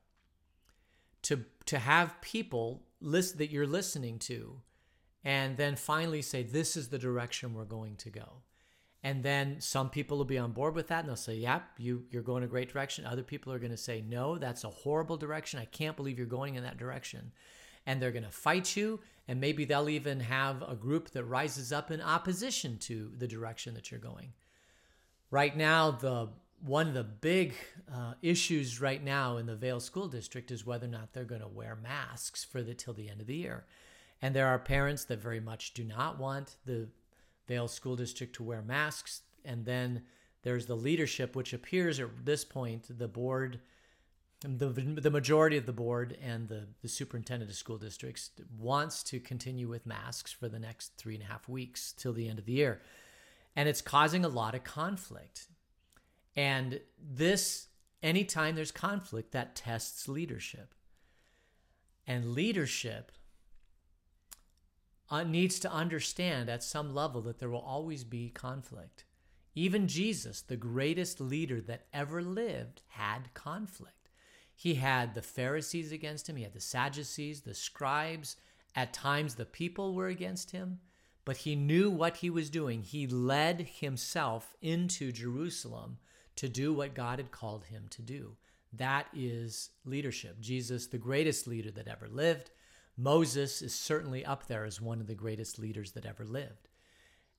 to 1.22 1.44
to 1.64 1.78
have 1.78 2.20
people 2.20 2.82
list 3.00 3.38
that 3.38 3.50
you're 3.50 3.66
listening 3.66 4.18
to 4.18 4.60
and 5.24 5.56
then 5.56 5.76
finally 5.76 6.20
say 6.20 6.42
this 6.42 6.76
is 6.76 6.88
the 6.88 6.98
direction 6.98 7.54
we're 7.54 7.64
going 7.64 7.96
to 7.96 8.10
go 8.10 8.42
and 9.02 9.22
then 9.22 9.60
some 9.60 9.90
people 9.90 10.16
will 10.16 10.24
be 10.24 10.38
on 10.38 10.52
board 10.52 10.74
with 10.74 10.88
that 10.88 11.00
and 11.00 11.08
they'll 11.08 11.16
say 11.16 11.34
yep 11.34 11.64
you 11.78 12.04
you're 12.10 12.22
going 12.22 12.42
a 12.42 12.48
great 12.48 12.72
direction. 12.72 13.04
Other 13.04 13.22
people 13.22 13.52
are 13.52 13.58
going 13.58 13.70
to 13.72 13.76
say 13.76 14.02
no 14.06 14.38
that's 14.38 14.64
a 14.64 14.70
horrible 14.70 15.16
direction. 15.16 15.60
I 15.60 15.64
can't 15.66 15.96
believe 15.96 16.18
you're 16.18 16.26
going 16.26 16.54
in 16.54 16.62
that 16.64 16.78
direction. 16.78 17.32
And 17.84 18.00
they're 18.00 18.12
going 18.12 18.24
to 18.24 18.30
fight 18.30 18.76
you 18.76 19.00
and 19.26 19.40
maybe 19.40 19.64
they'll 19.64 19.88
even 19.88 20.20
have 20.20 20.62
a 20.62 20.76
group 20.76 21.10
that 21.10 21.24
rises 21.24 21.72
up 21.72 21.90
in 21.90 22.00
opposition 22.00 22.78
to 22.78 23.10
the 23.18 23.26
direction 23.26 23.74
that 23.74 23.90
you're 23.90 24.00
going. 24.00 24.32
Right 25.30 25.56
now 25.56 25.90
the 25.90 26.28
one 26.64 26.86
of 26.86 26.94
the 26.94 27.02
big 27.02 27.54
uh, 27.92 28.14
issues 28.22 28.80
right 28.80 29.02
now 29.02 29.36
in 29.36 29.46
the 29.46 29.56
Vail 29.56 29.80
School 29.80 30.06
District 30.06 30.52
is 30.52 30.64
whether 30.64 30.86
or 30.86 30.90
not 30.90 31.12
they're 31.12 31.24
going 31.24 31.40
to 31.40 31.48
wear 31.48 31.76
masks 31.76 32.44
for 32.44 32.62
the 32.62 32.72
till 32.72 32.94
the 32.94 33.08
end 33.08 33.20
of 33.20 33.26
the 33.26 33.34
year. 33.34 33.64
And 34.20 34.36
there 34.36 34.46
are 34.46 34.60
parents 34.60 35.04
that 35.06 35.18
very 35.18 35.40
much 35.40 35.74
do 35.74 35.82
not 35.82 36.20
want 36.20 36.54
the 36.64 36.86
Vail 37.52 37.68
School 37.68 37.96
District 37.96 38.34
to 38.36 38.42
wear 38.42 38.62
masks. 38.62 39.20
And 39.44 39.64
then 39.64 40.02
there's 40.42 40.66
the 40.66 40.76
leadership, 40.76 41.36
which 41.36 41.52
appears 41.52 42.00
at 42.00 42.24
this 42.24 42.44
point, 42.44 42.86
the 42.98 43.08
board, 43.08 43.60
the, 44.40 44.68
the 44.68 45.10
majority 45.10 45.58
of 45.58 45.66
the 45.66 45.72
board 45.72 46.16
and 46.22 46.48
the, 46.48 46.68
the 46.80 46.88
superintendent 46.88 47.50
of 47.50 47.56
school 47.56 47.76
districts 47.76 48.30
wants 48.58 49.02
to 49.04 49.20
continue 49.20 49.68
with 49.68 49.84
masks 49.84 50.32
for 50.32 50.48
the 50.48 50.58
next 50.58 50.96
three 50.96 51.14
and 51.14 51.22
a 51.22 51.26
half 51.26 51.48
weeks 51.48 51.92
till 51.92 52.14
the 52.14 52.26
end 52.28 52.38
of 52.38 52.46
the 52.46 52.52
year. 52.52 52.80
And 53.54 53.68
it's 53.68 53.82
causing 53.82 54.24
a 54.24 54.28
lot 54.28 54.54
of 54.54 54.64
conflict 54.64 55.48
and 56.34 56.80
this, 56.98 57.68
anytime 58.02 58.54
there's 58.54 58.72
conflict, 58.72 59.32
that 59.32 59.54
tests 59.54 60.08
leadership. 60.08 60.74
And 62.06 62.32
leadership 62.32 63.12
Uh, 65.12 65.24
needs 65.24 65.58
to 65.58 65.70
understand 65.70 66.48
at 66.48 66.64
some 66.64 66.94
level 66.94 67.20
that 67.20 67.38
there 67.38 67.50
will 67.50 67.60
always 67.60 68.02
be 68.02 68.30
conflict. 68.30 69.04
Even 69.54 69.86
Jesus, 69.86 70.40
the 70.40 70.56
greatest 70.56 71.20
leader 71.20 71.60
that 71.60 71.84
ever 71.92 72.22
lived, 72.22 72.80
had 72.86 73.34
conflict. 73.34 74.08
He 74.54 74.76
had 74.76 75.14
the 75.14 75.20
Pharisees 75.20 75.92
against 75.92 76.30
him, 76.30 76.36
he 76.36 76.44
had 76.44 76.54
the 76.54 76.60
Sadducees, 76.60 77.42
the 77.42 77.52
scribes. 77.52 78.38
At 78.74 78.94
times, 78.94 79.34
the 79.34 79.44
people 79.44 79.94
were 79.94 80.06
against 80.06 80.52
him, 80.52 80.80
but 81.26 81.36
he 81.36 81.56
knew 81.56 81.90
what 81.90 82.16
he 82.16 82.30
was 82.30 82.48
doing. 82.48 82.80
He 82.80 83.06
led 83.06 83.68
himself 83.80 84.56
into 84.62 85.12
Jerusalem 85.12 85.98
to 86.36 86.48
do 86.48 86.72
what 86.72 86.94
God 86.94 87.18
had 87.18 87.30
called 87.30 87.64
him 87.64 87.84
to 87.90 88.00
do. 88.00 88.38
That 88.72 89.08
is 89.12 89.72
leadership. 89.84 90.40
Jesus, 90.40 90.86
the 90.86 90.96
greatest 90.96 91.46
leader 91.46 91.70
that 91.72 91.86
ever 91.86 92.08
lived. 92.08 92.50
Moses 92.96 93.62
is 93.62 93.74
certainly 93.74 94.24
up 94.24 94.46
there 94.46 94.64
as 94.64 94.80
one 94.80 95.00
of 95.00 95.06
the 95.06 95.14
greatest 95.14 95.58
leaders 95.58 95.92
that 95.92 96.06
ever 96.06 96.24
lived. 96.24 96.68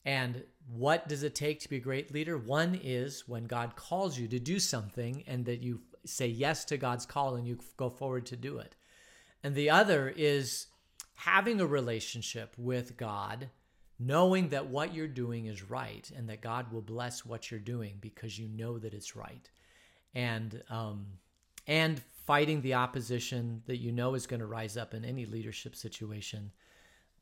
And 0.06 0.44
what 0.68 1.08
does 1.08 1.24
it 1.24 1.36
take 1.36 1.62
to 1.62 1.70
be 1.70 1.78
a 1.78 1.82
great 1.82 2.14
leader? 2.14 2.38
One 2.38 2.80
is 2.82 3.28
when 3.28 3.46
God 3.46 3.76
calls 3.76 4.18
you 4.18 4.28
to 4.28 4.40
do 4.40 4.60
something 4.60 5.24
and 5.28 5.46
that 5.46 5.62
you 5.62 5.82
say 6.06 6.28
yes 6.28 6.66
to 6.66 6.78
God's 6.78 7.06
call 7.06 7.36
and 7.36 7.48
you 7.48 7.60
go 7.78 7.90
forward 7.90 8.26
to 8.28 8.36
do 8.36 8.58
it. 8.58 8.76
And 9.44 9.56
the 9.56 9.70
other 9.70 10.10
is 10.10 10.68
having 11.16 11.62
a 11.62 11.66
relationship 11.66 12.54
with 12.58 12.98
God 12.98 13.50
knowing 14.00 14.50
that 14.50 14.68
what 14.68 14.94
you're 14.94 15.08
doing 15.08 15.46
is 15.46 15.70
right 15.70 16.12
and 16.16 16.30
that 16.30 16.42
God 16.42 16.72
will 16.72 16.82
bless 16.82 17.26
what 17.26 17.50
you're 17.50 17.60
doing 17.60 17.98
because 18.02 18.38
you 18.38 18.48
know 18.48 18.78
that 18.80 18.94
it's 18.94 19.16
right, 19.16 19.50
and 20.14 20.62
um, 20.70 21.06
and 21.68 22.02
fighting 22.26 22.62
the 22.62 22.74
opposition 22.74 23.62
that 23.66 23.78
you 23.78 23.92
know 23.92 24.14
is 24.14 24.28
going 24.28 24.40
to 24.40 24.46
rise 24.46 24.78
up 24.78 24.94
in 24.94 25.04
any 25.04 25.26
leadership 25.26 25.76
situation 25.76 26.52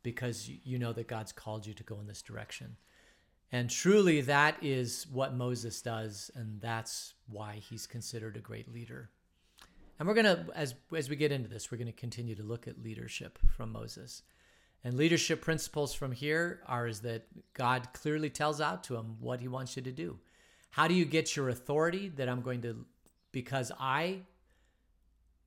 because 0.04 0.50
you 0.64 0.80
know 0.80 0.94
that 0.94 1.08
God's 1.08 1.32
called 1.32 1.66
you 1.66 1.74
to 1.74 1.84
go 1.84 2.00
in 2.00 2.08
this 2.08 2.22
direction. 2.22 2.76
And 3.52 3.70
truly, 3.70 4.22
that 4.22 4.58
is 4.62 5.06
what 5.12 5.34
Moses 5.34 5.82
does, 5.82 6.32
and 6.36 6.62
that's 6.62 7.16
why 7.28 7.56
he's 7.70 7.86
considered 7.86 8.38
a 8.38 8.40
great 8.40 8.74
leader. 8.74 9.10
And 10.00 10.08
we're 10.08 10.16
going 10.16 10.26
to, 10.26 10.46
as, 10.56 10.74
as 10.96 11.10
we 11.10 11.16
get 11.16 11.32
into 11.32 11.50
this, 11.50 11.72
we're 11.72 11.78
going 11.78 11.88
to 11.88 11.94
continue 11.94 12.34
to 12.36 12.44
look 12.44 12.68
at 12.68 12.82
leadership 12.82 13.38
from 13.56 13.72
Moses. 13.72 14.24
And 14.84 14.96
leadership 14.96 15.42
principles 15.42 15.94
from 15.94 16.12
here 16.12 16.62
are 16.66 16.88
is 16.88 17.02
that 17.02 17.28
God 17.54 17.90
clearly 17.94 18.30
tells 18.30 18.62
out 18.62 18.84
to 18.86 18.96
him 18.96 19.18
what 19.20 19.42
he 19.42 19.48
wants 19.48 19.76
you 19.76 19.84
to 19.84 19.92
do. 19.92 20.18
How 20.72 20.88
do 20.88 20.94
you 20.94 21.06
get 21.06 21.36
your 21.36 21.50
authority 21.50 22.10
that 22.16 22.30
I'm 22.30 22.42
going 22.42 22.62
to 22.64 22.86
because 23.32 23.72
I 23.80 24.22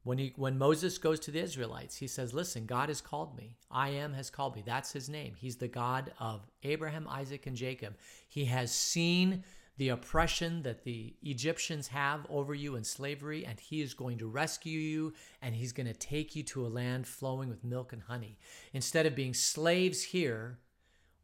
when 0.04 0.18
he 0.18 0.32
when 0.36 0.58
Moses 0.58 0.98
goes 0.98 1.18
to 1.20 1.30
the 1.30 1.40
Israelites, 1.40 1.96
he 1.96 2.06
says, 2.06 2.32
"Listen, 2.32 2.66
God 2.66 2.88
has 2.88 3.00
called 3.00 3.36
me. 3.36 3.56
I 3.70 3.88
am 3.88 4.12
has 4.12 4.30
called 4.30 4.54
me. 4.54 4.62
That's 4.64 4.92
his 4.92 5.08
name. 5.08 5.34
He's 5.36 5.56
the 5.56 5.68
God 5.68 6.12
of 6.20 6.46
Abraham, 6.62 7.08
Isaac, 7.08 7.46
and 7.46 7.56
Jacob. 7.56 7.96
He 8.28 8.44
has 8.44 8.70
seen 8.70 9.42
the 9.76 9.88
oppression 9.88 10.62
that 10.62 10.84
the 10.84 11.14
Egyptians 11.22 11.88
have 11.88 12.26
over 12.30 12.54
you 12.54 12.76
in 12.76 12.84
slavery, 12.84 13.44
and 13.44 13.58
he 13.58 13.80
is 13.80 13.92
going 13.92 14.18
to 14.18 14.28
rescue 14.28 14.78
you 14.78 15.12
and 15.42 15.54
he's 15.54 15.72
going 15.72 15.86
to 15.86 15.94
take 15.94 16.36
you 16.36 16.44
to 16.44 16.64
a 16.64 16.68
land 16.68 17.06
flowing 17.06 17.48
with 17.48 17.64
milk 17.64 17.92
and 17.92 18.02
honey. 18.02 18.38
Instead 18.72 19.04
of 19.04 19.16
being 19.16 19.34
slaves 19.34 20.02
here, 20.02 20.58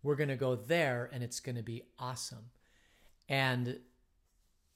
we're 0.03 0.17
going 0.17 0.29
to 0.29 0.37
go 0.37 0.57
there 0.57 1.09
and 1.13 1.23
it's 1.23 1.39
going 1.39 1.57
to 1.57 1.63
be 1.63 1.83
awesome. 1.99 2.51
And 3.29 3.79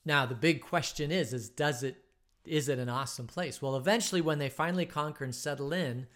now 0.04 0.26
the 0.26 0.34
big 0.34 0.61
question 0.61 1.11
is 1.11 1.32
is 1.32 1.49
does 1.49 1.82
it 1.82 2.03
is 2.44 2.68
it 2.68 2.78
an 2.78 2.88
awesome 2.88 3.26
place? 3.26 3.60
Well, 3.62 3.76
eventually 3.76 4.20
when 4.20 4.38
they 4.38 4.48
finally 4.48 4.86
conquer 4.86 5.24
and 5.24 5.34
settle 5.34 5.72
in, 5.72 6.06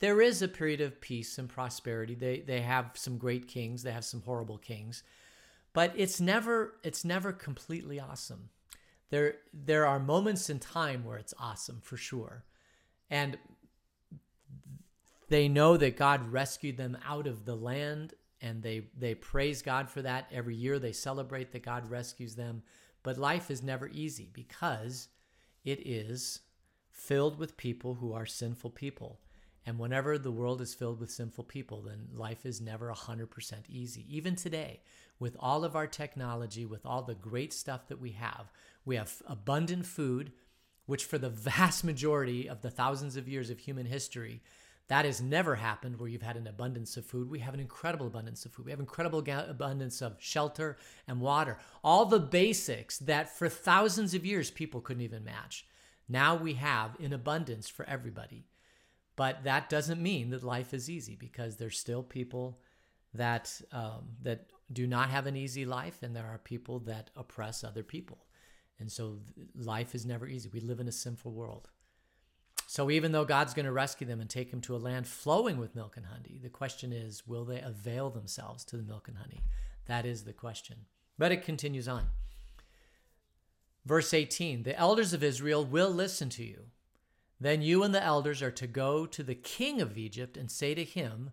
there 0.00 0.20
is 0.20 0.42
a 0.42 0.48
period 0.48 0.80
of 0.80 1.00
peace 1.00 1.38
and 1.38 1.48
prosperity. 1.48 2.14
They 2.14 2.40
they 2.40 2.60
have 2.60 2.92
some 2.94 3.18
great 3.18 3.48
kings, 3.48 3.82
they 3.82 3.92
have 3.92 4.04
some 4.04 4.22
horrible 4.22 4.58
kings, 4.58 5.02
but 5.72 5.92
it's 5.96 6.20
never 6.20 6.74
it's 6.82 7.04
never 7.04 7.32
completely 7.32 7.98
awesome. 7.98 8.50
There 9.10 9.36
there 9.52 9.86
are 9.86 9.98
moments 9.98 10.50
in 10.50 10.58
time 10.58 11.04
where 11.04 11.18
it's 11.18 11.34
awesome 11.38 11.80
for 11.82 11.96
sure, 11.96 12.44
and 13.10 13.38
they 15.28 15.48
know 15.48 15.76
that 15.76 15.96
God 15.96 16.32
rescued 16.32 16.76
them 16.76 16.96
out 17.06 17.26
of 17.26 17.44
the 17.44 17.56
land, 17.56 18.14
and 18.40 18.62
they 18.62 18.82
they 18.96 19.14
praise 19.14 19.62
God 19.62 19.90
for 19.90 20.02
that 20.02 20.28
every 20.32 20.54
year. 20.54 20.78
They 20.78 20.92
celebrate 20.92 21.52
that 21.52 21.64
God 21.64 21.90
rescues 21.90 22.36
them, 22.36 22.62
but 23.02 23.18
life 23.18 23.50
is 23.50 23.62
never 23.62 23.88
easy 23.88 24.30
because 24.32 25.08
it 25.70 25.86
is 25.86 26.40
filled 26.90 27.38
with 27.38 27.56
people 27.56 27.94
who 27.94 28.12
are 28.12 28.26
sinful 28.26 28.70
people 28.70 29.20
and 29.68 29.78
whenever 29.78 30.16
the 30.16 30.30
world 30.30 30.62
is 30.62 30.72
filled 30.72 30.98
with 30.98 31.10
sinful 31.10 31.44
people, 31.44 31.82
then 31.82 32.08
life 32.14 32.46
is 32.46 32.58
never 32.58 32.90
100% 32.90 33.28
easy. 33.68 34.06
Even 34.08 34.34
today, 34.34 34.80
with 35.18 35.36
all 35.38 35.62
of 35.62 35.76
our 35.76 35.86
technology, 35.86 36.64
with 36.64 36.86
all 36.86 37.02
the 37.02 37.14
great 37.14 37.52
stuff 37.52 37.86
that 37.88 38.00
we 38.00 38.12
have, 38.12 38.50
we 38.86 38.96
have 38.96 39.20
abundant 39.26 39.84
food, 39.84 40.32
which 40.86 41.04
for 41.04 41.18
the 41.18 41.28
vast 41.28 41.84
majority 41.84 42.48
of 42.48 42.62
the 42.62 42.70
thousands 42.70 43.16
of 43.16 43.28
years 43.28 43.50
of 43.50 43.58
human 43.58 43.84
history, 43.84 44.40
that 44.88 45.04
has 45.04 45.20
never 45.20 45.54
happened 45.54 45.98
where 45.98 46.08
you've 46.08 46.22
had 46.22 46.36
an 46.36 46.46
abundance 46.46 46.96
of 46.96 47.04
food. 47.04 47.30
We 47.30 47.40
have 47.40 47.54
an 47.54 47.60
incredible 47.60 48.06
abundance 48.06 48.44
of 48.44 48.52
food. 48.52 48.64
We 48.64 48.70
have 48.70 48.80
incredible 48.80 49.18
abundance 49.18 50.00
of 50.00 50.16
shelter 50.18 50.78
and 51.06 51.20
water. 51.20 51.58
All 51.84 52.06
the 52.06 52.20
basics 52.20 52.98
that 52.98 53.36
for 53.36 53.48
thousands 53.48 54.14
of 54.14 54.24
years 54.24 54.50
people 54.50 54.80
couldn't 54.80 55.02
even 55.02 55.24
match. 55.24 55.66
Now 56.08 56.36
we 56.36 56.54
have 56.54 56.96
in 56.98 57.12
abundance 57.12 57.68
for 57.68 57.86
everybody. 57.86 58.46
But 59.14 59.44
that 59.44 59.68
doesn't 59.68 60.00
mean 60.00 60.30
that 60.30 60.44
life 60.44 60.72
is 60.72 60.88
easy 60.88 61.16
because 61.16 61.56
there's 61.56 61.78
still 61.78 62.04
people 62.04 62.60
that 63.14 63.60
um, 63.72 64.10
that 64.22 64.46
do 64.72 64.86
not 64.86 65.10
have 65.10 65.26
an 65.26 65.36
easy 65.36 65.64
life, 65.64 66.02
and 66.02 66.14
there 66.14 66.26
are 66.26 66.38
people 66.38 66.78
that 66.80 67.10
oppress 67.16 67.64
other 67.64 67.82
people, 67.82 68.18
and 68.78 68.92
so 68.92 69.18
life 69.56 69.94
is 69.94 70.06
never 70.06 70.28
easy. 70.28 70.48
We 70.52 70.60
live 70.60 70.78
in 70.78 70.88
a 70.88 70.92
sinful 70.92 71.32
world. 71.32 71.68
So 72.70 72.90
even 72.90 73.12
though 73.12 73.24
God's 73.24 73.54
going 73.54 73.66
to 73.66 73.72
rescue 73.72 74.06
them 74.06 74.20
and 74.20 74.28
take 74.28 74.50
them 74.50 74.60
to 74.60 74.76
a 74.76 74.78
land 74.78 75.06
flowing 75.06 75.56
with 75.56 75.74
milk 75.74 75.96
and 75.96 76.06
honey, 76.06 76.38
the 76.42 76.50
question 76.50 76.92
is, 76.92 77.26
will 77.26 77.44
they 77.44 77.60
avail 77.60 78.10
themselves 78.10 78.64
to 78.66 78.76
the 78.76 78.82
milk 78.82 79.08
and 79.08 79.16
honey? 79.16 79.40
That 79.86 80.04
is 80.04 80.24
the 80.24 80.34
question. 80.34 80.76
But 81.16 81.32
it 81.32 81.42
continues 81.42 81.88
on. 81.88 82.04
Verse 83.86 84.12
18 84.12 84.64
The 84.64 84.78
elders 84.78 85.12
of 85.14 85.22
Israel 85.22 85.64
will 85.64 85.90
listen 85.90 86.28
to 86.30 86.44
you 86.44 86.66
then 87.40 87.62
you 87.62 87.82
and 87.82 87.94
the 87.94 88.02
elders 88.02 88.42
are 88.42 88.50
to 88.52 88.66
go 88.66 89.06
to 89.06 89.22
the 89.22 89.34
king 89.34 89.80
of 89.80 89.96
Egypt 89.96 90.36
and 90.36 90.50
say 90.50 90.74
to 90.74 90.84
him, 90.84 91.30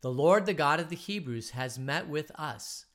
The 0.00 0.12
Lord, 0.12 0.46
the 0.46 0.54
God 0.54 0.78
of 0.78 0.88
the 0.88 0.96
Hebrews, 0.96 1.50
has 1.50 1.78
met 1.78 2.08
with 2.08 2.30
us. 2.36 2.86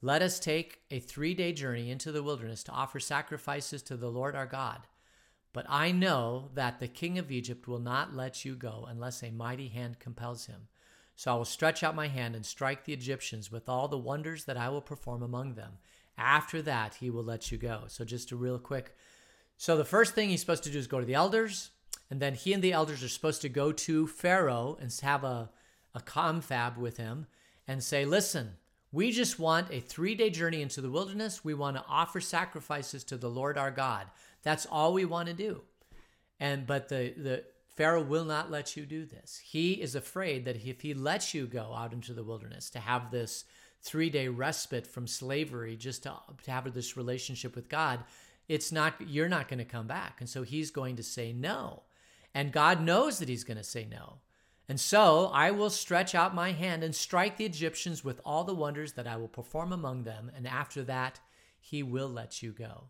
Let 0.00 0.22
us 0.22 0.38
take 0.38 0.80
a 0.90 1.00
three 1.00 1.34
day 1.34 1.52
journey 1.52 1.90
into 1.90 2.12
the 2.12 2.22
wilderness 2.22 2.62
to 2.64 2.72
offer 2.72 3.00
sacrifices 3.00 3.82
to 3.82 3.96
the 3.96 4.10
Lord 4.10 4.34
our 4.34 4.46
God. 4.46 4.86
But 5.52 5.66
I 5.68 5.92
know 5.92 6.50
that 6.54 6.78
the 6.78 6.88
king 6.88 7.18
of 7.18 7.30
Egypt 7.30 7.66
will 7.66 7.78
not 7.78 8.14
let 8.14 8.44
you 8.44 8.54
go 8.54 8.86
unless 8.88 9.22
a 9.22 9.30
mighty 9.30 9.68
hand 9.68 9.98
compels 9.98 10.46
him. 10.46 10.68
So 11.16 11.32
I 11.32 11.36
will 11.36 11.44
stretch 11.44 11.82
out 11.82 11.96
my 11.96 12.08
hand 12.08 12.36
and 12.36 12.46
strike 12.46 12.84
the 12.84 12.92
Egyptians 12.92 13.50
with 13.50 13.68
all 13.68 13.88
the 13.88 13.98
wonders 13.98 14.44
that 14.44 14.56
I 14.56 14.68
will 14.68 14.80
perform 14.80 15.22
among 15.22 15.54
them. 15.54 15.78
After 16.16 16.62
that, 16.62 16.94
he 16.96 17.10
will 17.10 17.24
let 17.24 17.50
you 17.50 17.58
go. 17.58 17.84
So, 17.86 18.04
just 18.04 18.32
a 18.32 18.36
real 18.36 18.58
quick. 18.58 18.96
So, 19.56 19.76
the 19.76 19.84
first 19.84 20.14
thing 20.14 20.30
he's 20.30 20.40
supposed 20.40 20.64
to 20.64 20.70
do 20.70 20.78
is 20.78 20.86
go 20.86 21.00
to 21.00 21.06
the 21.06 21.14
elders. 21.14 21.70
And 22.10 22.20
then 22.20 22.34
he 22.34 22.52
and 22.52 22.62
the 22.62 22.72
elders 22.72 23.02
are 23.02 23.08
supposed 23.08 23.42
to 23.42 23.48
go 23.48 23.70
to 23.70 24.06
Pharaoh 24.06 24.78
and 24.80 24.92
have 25.02 25.24
a, 25.24 25.50
a 25.94 26.00
confab 26.00 26.76
with 26.76 26.96
him 26.96 27.26
and 27.66 27.82
say, 27.82 28.04
listen, 28.04 28.52
we 28.90 29.12
just 29.12 29.38
want 29.38 29.70
a 29.70 29.80
three 29.80 30.14
day 30.14 30.30
journey 30.30 30.62
into 30.62 30.80
the 30.80 30.90
wilderness. 30.90 31.44
We 31.44 31.54
want 31.54 31.76
to 31.76 31.84
offer 31.88 32.20
sacrifices 32.20 33.04
to 33.04 33.16
the 33.16 33.28
Lord 33.28 33.58
our 33.58 33.70
God. 33.70 34.06
That's 34.42 34.66
all 34.66 34.92
we 34.92 35.04
want 35.04 35.28
to 35.28 35.34
do. 35.34 35.62
And 36.40 36.66
but 36.66 36.88
the, 36.88 37.14
the 37.16 37.44
Pharaoh 37.68 38.02
will 38.02 38.24
not 38.24 38.50
let 38.50 38.76
you 38.76 38.86
do 38.86 39.06
this. 39.06 39.40
He 39.42 39.74
is 39.74 39.94
afraid 39.94 40.44
that 40.44 40.56
if 40.56 40.80
he 40.80 40.94
lets 40.94 41.34
you 41.34 41.46
go 41.46 41.74
out 41.74 41.92
into 41.92 42.12
the 42.12 42.24
wilderness 42.24 42.70
to 42.70 42.80
have 42.80 43.10
this 43.10 43.44
three 43.82 44.10
day 44.10 44.28
respite 44.28 44.86
from 44.86 45.06
slavery, 45.06 45.76
just 45.76 46.02
to, 46.04 46.14
to 46.44 46.50
have 46.50 46.72
this 46.72 46.96
relationship 46.96 47.54
with 47.54 47.68
God, 47.68 48.04
it's 48.48 48.72
not 48.72 48.94
you're 49.06 49.28
not 49.28 49.48
going 49.48 49.58
to 49.58 49.64
come 49.64 49.86
back. 49.86 50.16
And 50.20 50.28
so 50.28 50.42
he's 50.42 50.70
going 50.70 50.96
to 50.96 51.02
say 51.02 51.32
no. 51.32 51.82
And 52.34 52.52
God 52.52 52.82
knows 52.82 53.18
that 53.18 53.28
he's 53.28 53.44
going 53.44 53.58
to 53.58 53.64
say 53.64 53.86
no. 53.88 54.18
And 54.68 54.78
so 54.78 55.30
I 55.32 55.50
will 55.50 55.70
stretch 55.70 56.14
out 56.14 56.34
my 56.34 56.52
hand 56.52 56.84
and 56.84 56.94
strike 56.94 57.36
the 57.36 57.46
Egyptians 57.46 58.04
with 58.04 58.20
all 58.24 58.44
the 58.44 58.54
wonders 58.54 58.92
that 58.94 59.06
I 59.06 59.16
will 59.16 59.28
perform 59.28 59.72
among 59.72 60.02
them. 60.02 60.30
And 60.36 60.46
after 60.46 60.82
that, 60.84 61.20
he 61.58 61.82
will 61.82 62.08
let 62.08 62.42
you 62.42 62.52
go. 62.52 62.84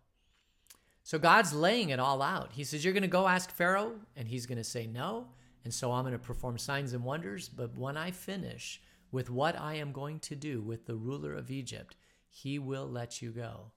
So 1.09 1.19
God's 1.19 1.55
laying 1.55 1.89
it 1.89 1.99
all 1.99 2.21
out. 2.21 2.53
He 2.53 2.65
says, 2.65 2.85
You're 2.85 2.93
going 2.93 3.01
to 3.01 3.09
go 3.09 3.27
ask 3.27 3.51
Pharaoh, 3.51 3.93
and 4.15 4.29
he's 4.29 4.45
going 4.45 4.59
to 4.59 4.63
say 4.63 4.87
no. 4.87 5.29
And 5.65 5.73
so 5.73 5.91
I'm 5.91 6.03
going 6.03 6.13
to 6.13 6.19
perform 6.19 6.59
signs 6.59 6.93
and 6.93 7.03
wonders. 7.03 7.49
But 7.49 7.79
when 7.79 7.97
I 7.97 8.11
finish 8.11 8.83
with 9.11 9.31
what 9.31 9.59
I 9.59 9.77
am 9.77 9.91
going 9.91 10.19
to 10.19 10.37
do 10.37 10.61
with 10.61 10.85
the 10.85 10.97
ruler 10.97 11.33
of 11.33 11.51
Egypt, 11.51 11.97
he 12.29 12.59
will 12.59 12.87
let 12.87 13.23
you 13.23 13.31
go. 13.31 13.73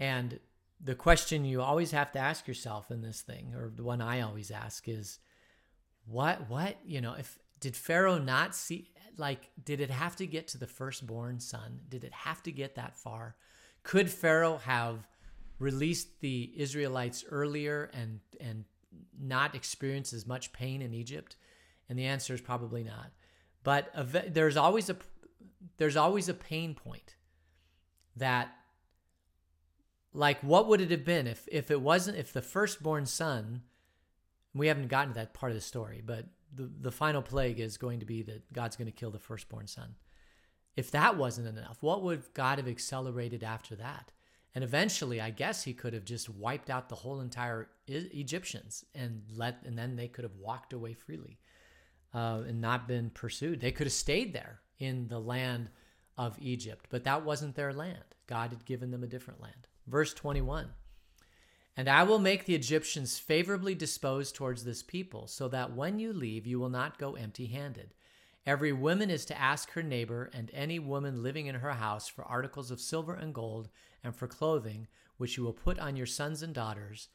And 0.00 0.40
the 0.80 0.96
question 0.96 1.44
you 1.44 1.62
always 1.62 1.92
have 1.92 2.10
to 2.14 2.18
ask 2.18 2.48
yourself 2.48 2.90
in 2.90 3.00
this 3.00 3.20
thing, 3.20 3.54
or 3.54 3.70
the 3.72 3.84
one 3.84 4.02
I 4.02 4.22
always 4.22 4.50
ask, 4.50 4.88
is 4.88 5.20
what, 6.04 6.50
what, 6.50 6.78
you 6.84 7.00
know, 7.00 7.14
if 7.14 7.38
did 7.60 7.76
Pharaoh 7.76 8.18
not 8.18 8.56
see, 8.56 8.90
like, 9.16 9.50
did 9.64 9.80
it 9.80 9.90
have 9.90 10.16
to 10.16 10.26
get 10.26 10.48
to 10.48 10.58
the 10.58 10.66
firstborn 10.66 11.38
son? 11.38 11.78
Did 11.88 12.02
it 12.02 12.12
have 12.12 12.42
to 12.42 12.50
get 12.50 12.74
that 12.74 12.96
far? 12.96 13.36
Could 13.84 14.10
Pharaoh 14.10 14.58
have 14.64 15.06
released 15.60 16.20
the 16.20 16.52
Israelites 16.56 17.24
earlier 17.30 17.90
and, 17.94 18.20
and 18.40 18.64
not 19.18 19.54
experience 19.54 20.12
as 20.12 20.26
much 20.26 20.52
pain 20.52 20.82
in 20.82 20.92
Egypt? 20.92 21.36
And 21.88 21.98
the 21.98 22.06
answer 22.06 22.34
is 22.34 22.40
probably 22.40 22.82
not. 22.82 23.12
But 23.62 23.92
there's 24.34 24.56
always 24.56 24.90
a, 24.90 24.96
there's 25.76 25.96
always 25.96 26.28
a 26.28 26.34
pain 26.34 26.74
point 26.74 27.14
that 28.16 28.52
like 30.12 30.40
what 30.40 30.68
would 30.68 30.80
it 30.80 30.90
have 30.90 31.04
been 31.04 31.26
if 31.26 31.46
if 31.50 31.70
it 31.70 31.80
wasn't 31.80 32.16
if 32.16 32.32
the 32.32 32.42
firstborn 32.42 33.06
son 33.06 33.62
we 34.54 34.66
haven't 34.66 34.88
gotten 34.88 35.12
to 35.12 35.18
that 35.18 35.34
part 35.34 35.52
of 35.52 35.56
the 35.56 35.60
story 35.60 36.02
but 36.04 36.26
the 36.54 36.70
the 36.80 36.92
final 36.92 37.22
plague 37.22 37.60
is 37.60 37.76
going 37.76 38.00
to 38.00 38.06
be 38.06 38.22
that 38.22 38.52
god's 38.52 38.76
going 38.76 38.86
to 38.86 38.92
kill 38.92 39.10
the 39.10 39.18
firstborn 39.18 39.66
son 39.66 39.94
if 40.76 40.90
that 40.90 41.16
wasn't 41.16 41.46
enough 41.46 41.78
what 41.80 42.02
would 42.02 42.22
god 42.34 42.58
have 42.58 42.68
accelerated 42.68 43.44
after 43.44 43.76
that 43.76 44.10
and 44.54 44.64
eventually 44.64 45.20
i 45.20 45.30
guess 45.30 45.64
he 45.64 45.72
could 45.72 45.92
have 45.92 46.04
just 46.04 46.28
wiped 46.28 46.70
out 46.70 46.88
the 46.88 46.94
whole 46.94 47.20
entire 47.20 47.68
egyptians 47.86 48.84
and 48.94 49.22
let 49.34 49.62
and 49.64 49.78
then 49.78 49.96
they 49.96 50.08
could 50.08 50.24
have 50.24 50.36
walked 50.36 50.72
away 50.72 50.92
freely 50.92 51.38
uh, 52.14 52.42
and 52.46 52.60
not 52.60 52.88
been 52.88 53.10
pursued. 53.10 53.60
They 53.60 53.72
could 53.72 53.86
have 53.86 53.92
stayed 53.92 54.32
there 54.32 54.60
in 54.78 55.08
the 55.08 55.18
land 55.18 55.68
of 56.18 56.36
egypt 56.38 56.86
but 56.90 57.04
that 57.04 57.24
wasn't 57.24 57.54
their 57.54 57.72
land. 57.72 58.04
God 58.26 58.50
had 58.50 58.64
given 58.64 58.90
them 58.90 59.02
a 59.02 59.08
different 59.08 59.40
land. 59.40 59.66
Verse 59.86 60.14
21 60.14 60.68
And 61.76 61.88
I 61.88 62.02
will 62.04 62.18
make 62.18 62.44
the 62.44 62.54
Egyptians 62.54 63.18
favorably 63.18 63.74
disposed 63.74 64.34
towards 64.34 64.64
this 64.64 64.82
people, 64.82 65.26
so 65.26 65.48
that 65.48 65.74
when 65.74 65.98
you 65.98 66.12
leave, 66.12 66.46
you 66.46 66.60
will 66.60 66.70
not 66.70 66.98
go 66.98 67.14
empty 67.14 67.46
handed. 67.46 67.94
Every 68.46 68.72
woman 68.72 69.10
is 69.10 69.24
to 69.26 69.38
ask 69.38 69.70
her 69.72 69.82
neighbor 69.82 70.30
and 70.32 70.50
any 70.54 70.78
woman 70.78 71.22
living 71.22 71.46
in 71.46 71.56
her 71.56 71.72
house 71.72 72.08
for 72.08 72.24
articles 72.24 72.70
of 72.70 72.80
silver 72.80 73.14
and 73.14 73.34
gold 73.34 73.68
and 74.02 74.14
for 74.14 74.26
clothing, 74.26 74.88
which 75.18 75.36
you 75.36 75.42
will 75.42 75.52
put 75.52 75.78
on 75.78 75.96
your 75.96 76.06
sons 76.06 76.42
and 76.42 76.54
daughters, 76.54 77.08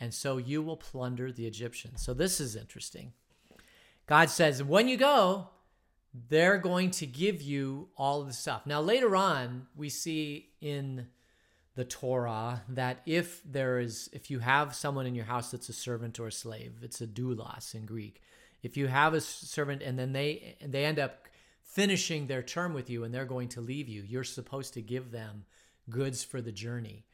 and 0.00 0.12
so 0.12 0.36
you 0.36 0.60
will 0.60 0.76
plunder 0.76 1.30
the 1.30 1.46
Egyptians. 1.46 2.02
So 2.02 2.12
this 2.12 2.40
is 2.40 2.56
interesting. 2.56 3.12
God 4.06 4.30
says, 4.30 4.62
when 4.62 4.88
you 4.88 4.96
go, 4.96 5.48
they're 6.28 6.58
going 6.58 6.90
to 6.90 7.06
give 7.06 7.40
you 7.40 7.88
all 7.96 8.24
the 8.24 8.32
stuff. 8.32 8.66
Now, 8.66 8.80
later 8.80 9.14
on, 9.14 9.68
we 9.76 9.88
see 9.88 10.50
in 10.60 11.06
the 11.74 11.84
Torah 11.84 12.62
that 12.68 13.00
if 13.06 13.40
there 13.44 13.78
is 13.78 14.10
if 14.12 14.30
you 14.30 14.40
have 14.40 14.74
someone 14.74 15.06
in 15.06 15.14
your 15.14 15.24
house 15.24 15.50
that's 15.50 15.70
a 15.70 15.72
servant 15.72 16.20
or 16.20 16.26
a 16.26 16.32
slave, 16.32 16.80
it's 16.82 17.00
a 17.00 17.06
doulos 17.06 17.74
in 17.74 17.86
Greek. 17.86 18.20
If 18.62 18.76
you 18.76 18.86
have 18.86 19.14
a 19.14 19.20
servant 19.20 19.82
and 19.82 19.98
then 19.98 20.12
they 20.12 20.56
they 20.64 20.84
end 20.84 20.98
up 20.98 21.26
finishing 21.64 22.26
their 22.26 22.42
term 22.42 22.74
with 22.74 22.90
you 22.90 23.04
and 23.04 23.14
they're 23.14 23.24
going 23.24 23.48
to 23.48 23.60
leave 23.60 23.88
you, 23.88 24.02
you're 24.02 24.24
supposed 24.24 24.74
to 24.74 24.82
give 24.82 25.10
them 25.10 25.44
goods 25.88 26.22
for 26.22 26.40
the 26.40 26.52
journey. 26.52 27.04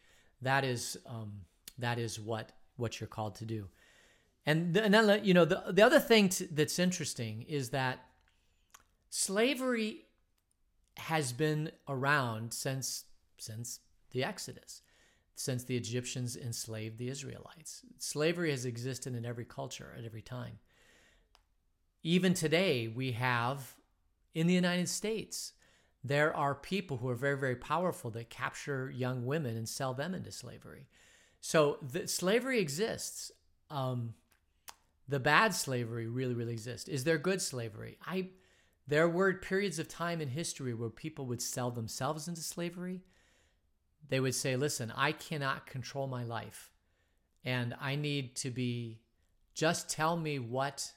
That 0.42 0.64
is 0.64 0.98
um, 1.06 1.42
that 1.78 1.98
is 1.98 2.20
what 2.20 2.52
what 2.76 3.00
you're 3.00 3.08
called 3.08 3.36
to 3.36 3.44
do. 3.44 3.68
And, 4.46 4.72
then 4.72 5.20
you 5.24 5.34
know 5.34 5.44
the 5.44 5.62
the 5.70 5.82
other 5.82 6.00
thing 6.00 6.30
that's 6.50 6.78
interesting 6.78 7.42
is 7.42 7.70
that 7.70 8.04
slavery 9.10 10.06
has 10.96 11.32
been 11.32 11.70
around 11.88 12.52
since 12.52 13.04
since 13.38 13.80
the 14.10 14.24
Exodus, 14.24 14.82
since 15.34 15.64
the 15.64 15.76
Egyptians 15.76 16.36
enslaved 16.36 16.98
the 16.98 17.08
Israelites. 17.08 17.82
Slavery 17.98 18.50
has 18.50 18.64
existed 18.64 19.14
in 19.14 19.24
every 19.24 19.44
culture 19.44 19.94
at 19.96 20.04
every 20.04 20.22
time. 20.22 20.58
Even 22.08 22.32
today, 22.32 22.88
we 22.88 23.12
have 23.12 23.74
in 24.34 24.46
the 24.46 24.54
United 24.54 24.88
States, 24.88 25.52
there 26.02 26.34
are 26.34 26.54
people 26.54 26.96
who 26.96 27.08
are 27.10 27.14
very, 27.14 27.36
very 27.36 27.54
powerful 27.54 28.10
that 28.12 28.30
capture 28.30 28.90
young 28.90 29.26
women 29.26 29.58
and 29.58 29.68
sell 29.68 29.92
them 29.92 30.14
into 30.14 30.32
slavery. 30.32 30.86
So 31.42 31.76
the, 31.82 32.08
slavery 32.08 32.60
exists. 32.60 33.30
Um, 33.68 34.14
the 35.06 35.20
bad 35.20 35.54
slavery 35.54 36.06
really, 36.06 36.32
really 36.32 36.54
exists. 36.54 36.88
Is 36.88 37.04
there 37.04 37.18
good 37.18 37.42
slavery? 37.42 37.98
I 38.06 38.30
there 38.86 39.08
were 39.08 39.34
periods 39.34 39.78
of 39.78 39.86
time 39.86 40.22
in 40.22 40.28
history 40.28 40.72
where 40.72 40.88
people 40.88 41.26
would 41.26 41.42
sell 41.42 41.70
themselves 41.70 42.26
into 42.26 42.40
slavery. 42.40 43.02
They 44.08 44.18
would 44.18 44.34
say, 44.34 44.56
"Listen, 44.56 44.90
I 44.96 45.12
cannot 45.12 45.66
control 45.66 46.06
my 46.06 46.24
life, 46.24 46.72
and 47.44 47.74
I 47.78 47.96
need 47.96 48.34
to 48.36 48.50
be. 48.50 49.02
Just 49.52 49.90
tell 49.90 50.16
me 50.16 50.38
what 50.38 50.92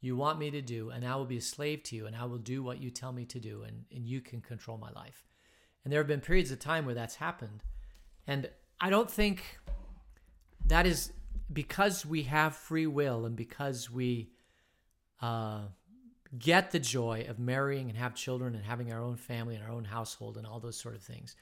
you 0.00 0.16
want 0.16 0.38
me 0.38 0.50
to 0.50 0.62
do, 0.62 0.90
and 0.90 1.06
I 1.06 1.16
will 1.16 1.26
be 1.26 1.36
a 1.36 1.42
slave 1.42 1.82
to 1.84 1.96
you, 1.96 2.06
and 2.06 2.16
I 2.16 2.24
will 2.24 2.38
do 2.38 2.62
what 2.62 2.80
you 2.80 2.90
tell 2.90 3.12
me 3.12 3.24
to 3.26 3.38
do, 3.38 3.62
and, 3.62 3.84
and 3.94 4.06
you 4.06 4.20
can 4.20 4.40
control 4.40 4.78
my 4.78 4.90
life. 4.90 5.26
And 5.84 5.92
there 5.92 6.00
have 6.00 6.06
been 6.06 6.20
periods 6.20 6.50
of 6.50 6.58
time 6.58 6.86
where 6.86 6.94
that's 6.94 7.16
happened. 7.16 7.62
And 8.26 8.48
I 8.80 8.90
don't 8.90 9.10
think 9.10 9.42
that 10.66 10.86
is 10.86 11.12
because 11.52 12.06
we 12.06 12.22
have 12.24 12.54
free 12.54 12.86
will 12.86 13.26
and 13.26 13.36
because 13.36 13.90
we 13.90 14.30
uh, 15.20 15.62
get 16.38 16.70
the 16.70 16.78
joy 16.78 17.26
of 17.28 17.38
marrying 17.38 17.88
and 17.88 17.98
have 17.98 18.14
children 18.14 18.54
and 18.54 18.64
having 18.64 18.92
our 18.92 19.02
own 19.02 19.16
family 19.16 19.54
and 19.54 19.64
our 19.64 19.70
own 19.70 19.84
household 19.84 20.36
and 20.36 20.46
all 20.46 20.60
those 20.60 20.78
sort 20.78 20.94
of 20.94 21.02
things. 21.02 21.34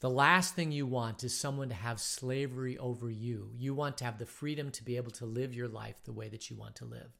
The 0.00 0.10
last 0.10 0.54
thing 0.54 0.72
you 0.72 0.86
want 0.86 1.24
is 1.24 1.38
someone 1.38 1.68
to 1.68 1.74
have 1.74 2.00
slavery 2.00 2.76
over 2.78 3.10
you. 3.10 3.50
You 3.54 3.74
want 3.74 3.96
to 3.98 4.04
have 4.04 4.18
the 4.18 4.26
freedom 4.26 4.70
to 4.72 4.84
be 4.84 4.96
able 4.96 5.12
to 5.12 5.24
live 5.24 5.54
your 5.54 5.68
life 5.68 5.96
the 6.04 6.12
way 6.12 6.28
that 6.28 6.50
you 6.50 6.56
want 6.56 6.74
to 6.76 6.84
live. 6.84 7.12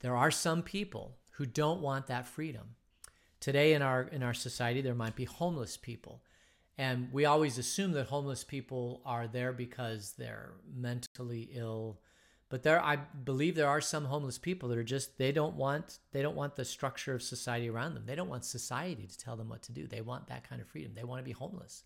There 0.00 0.16
are 0.16 0.30
some 0.30 0.62
people 0.62 1.16
who 1.32 1.46
don't 1.46 1.80
want 1.80 2.06
that 2.06 2.26
freedom. 2.26 2.76
Today 3.40 3.74
in 3.74 3.82
our 3.82 4.02
in 4.02 4.22
our 4.22 4.34
society 4.34 4.80
there 4.80 4.94
might 4.94 5.16
be 5.16 5.24
homeless 5.24 5.76
people. 5.76 6.22
And 6.78 7.10
we 7.12 7.24
always 7.24 7.56
assume 7.56 7.92
that 7.92 8.06
homeless 8.06 8.44
people 8.44 9.00
are 9.06 9.26
there 9.26 9.52
because 9.52 10.14
they're 10.18 10.52
mentally 10.74 11.50
ill. 11.52 12.00
But 12.48 12.62
there 12.62 12.82
I 12.82 12.96
believe 12.96 13.54
there 13.54 13.68
are 13.68 13.80
some 13.80 14.06
homeless 14.06 14.38
people 14.38 14.68
that 14.68 14.78
are 14.78 14.84
just 14.84 15.18
they 15.18 15.32
don't 15.32 15.56
want 15.56 15.98
they 16.12 16.22
don't 16.22 16.36
want 16.36 16.56
the 16.56 16.64
structure 16.64 17.14
of 17.14 17.22
society 17.22 17.68
around 17.68 17.94
them. 17.94 18.04
They 18.06 18.14
don't 18.14 18.28
want 18.28 18.44
society 18.44 19.06
to 19.06 19.18
tell 19.18 19.36
them 19.36 19.48
what 19.48 19.62
to 19.62 19.72
do. 19.72 19.86
They 19.86 20.00
want 20.00 20.28
that 20.28 20.48
kind 20.48 20.60
of 20.60 20.68
freedom. 20.68 20.92
They 20.94 21.04
want 21.04 21.20
to 21.20 21.24
be 21.24 21.32
homeless. 21.32 21.84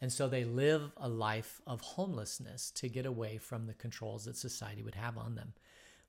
And 0.00 0.12
so 0.12 0.28
they 0.28 0.44
live 0.44 0.92
a 0.98 1.08
life 1.08 1.62
of 1.66 1.80
homelessness 1.80 2.70
to 2.72 2.88
get 2.88 3.06
away 3.06 3.38
from 3.38 3.66
the 3.66 3.74
controls 3.74 4.26
that 4.26 4.36
society 4.36 4.82
would 4.82 4.94
have 4.94 5.16
on 5.16 5.34
them 5.34 5.54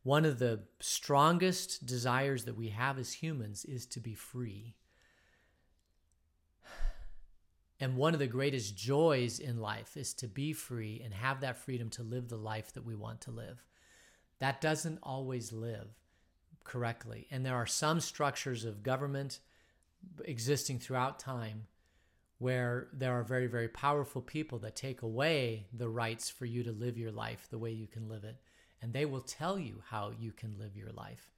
one 0.08 0.24
of 0.24 0.40
the 0.40 0.62
strongest 0.80 1.86
desires 1.86 2.46
that 2.46 2.56
we 2.56 2.70
have 2.70 2.98
as 2.98 3.12
humans 3.12 3.66
is 3.66 3.86
to 3.86 4.00
be 4.00 4.14
free. 4.14 4.74
And 7.82 7.98
one 7.98 8.14
of 8.14 8.20
the 8.22 8.26
greatest 8.26 8.78
joys 8.78 9.38
in 9.38 9.60
life 9.60 9.98
is 9.98 10.14
to 10.14 10.28
be 10.30 10.54
free 10.54 11.02
and 11.04 11.14
have 11.14 11.42
that 11.42 11.58
freedom 11.58 11.90
to 11.90 12.04
live 12.04 12.30
the 12.30 12.38
life 12.38 12.72
that 12.72 12.86
we 12.86 12.96
want 12.96 13.20
to 13.22 13.32
live. 13.32 13.66
That 14.40 14.62
doesn't 14.62 15.00
always 15.04 15.52
live 15.52 15.90
correctly. 16.64 17.28
And 17.30 17.46
there 17.46 17.58
are 17.58 17.66
some 17.66 18.00
structures 18.00 18.64
of 18.64 18.84
government 18.84 19.42
existing 20.24 20.80
throughout 20.80 21.20
time 21.20 21.68
where 22.38 22.88
there 22.94 23.12
are 23.12 23.24
very, 23.24 23.48
very 23.48 23.68
powerful 23.68 24.22
people 24.22 24.60
that 24.60 24.78
take 24.78 25.02
away 25.02 25.68
the 25.74 25.90
rights 25.90 26.30
for 26.30 26.46
you 26.46 26.64
to 26.64 26.72
live 26.72 26.98
your 26.98 27.12
life 27.12 27.50
the 27.50 27.60
way 27.60 27.72
you 27.72 27.88
can 27.88 28.08
live 28.08 28.24
it 28.24 28.38
and 28.82 28.94
they 28.94 29.06
will 29.06 29.22
tell 29.22 29.58
you 29.58 29.82
how 29.90 30.12
you 30.18 30.32
can 30.32 30.58
live 30.58 30.76
your 30.76 30.92
life. 30.92 31.32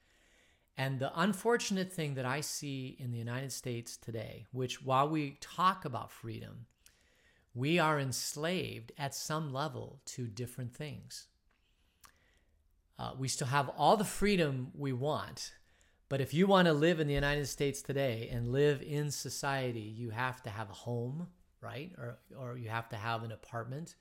And 0.77 0.99
the 0.99 1.11
unfortunate 1.19 1.91
thing 1.91 2.15
that 2.15 2.25
I 2.25 2.41
see 2.41 2.95
in 2.99 3.11
the 3.11 3.17
United 3.17 3.51
States 3.51 3.97
today, 3.97 4.45
which 4.51 4.81
while 4.81 5.09
we 5.09 5.37
talk 5.41 5.83
about 5.83 6.11
freedom, 6.11 6.67
we 7.53 7.79
are 7.79 7.99
enslaved 7.99 8.93
at 8.97 9.13
some 9.13 9.51
level 9.51 9.99
to 10.05 10.27
different 10.27 10.73
things. 10.73 11.27
Uh, 12.97 13.11
we 13.17 13.27
still 13.27 13.47
have 13.47 13.69
all 13.77 13.97
the 13.97 14.05
freedom 14.05 14.71
we 14.73 14.93
want, 14.93 15.53
but 16.07 16.21
if 16.21 16.33
you 16.33 16.47
want 16.47 16.67
to 16.67 16.73
live 16.73 16.99
in 16.99 17.07
the 17.07 17.13
United 17.13 17.47
States 17.47 17.81
today 17.81 18.29
and 18.31 18.51
live 18.51 18.81
in 18.81 19.11
society, 19.11 19.81
you 19.81 20.09
have 20.09 20.41
to 20.43 20.49
have 20.49 20.69
a 20.69 20.73
home, 20.73 21.27
right? 21.61 21.91
Or, 21.97 22.19
or 22.37 22.57
you 22.57 22.69
have 22.69 22.89
to 22.89 22.95
have 22.95 23.23
an 23.23 23.31
apartment 23.31 23.95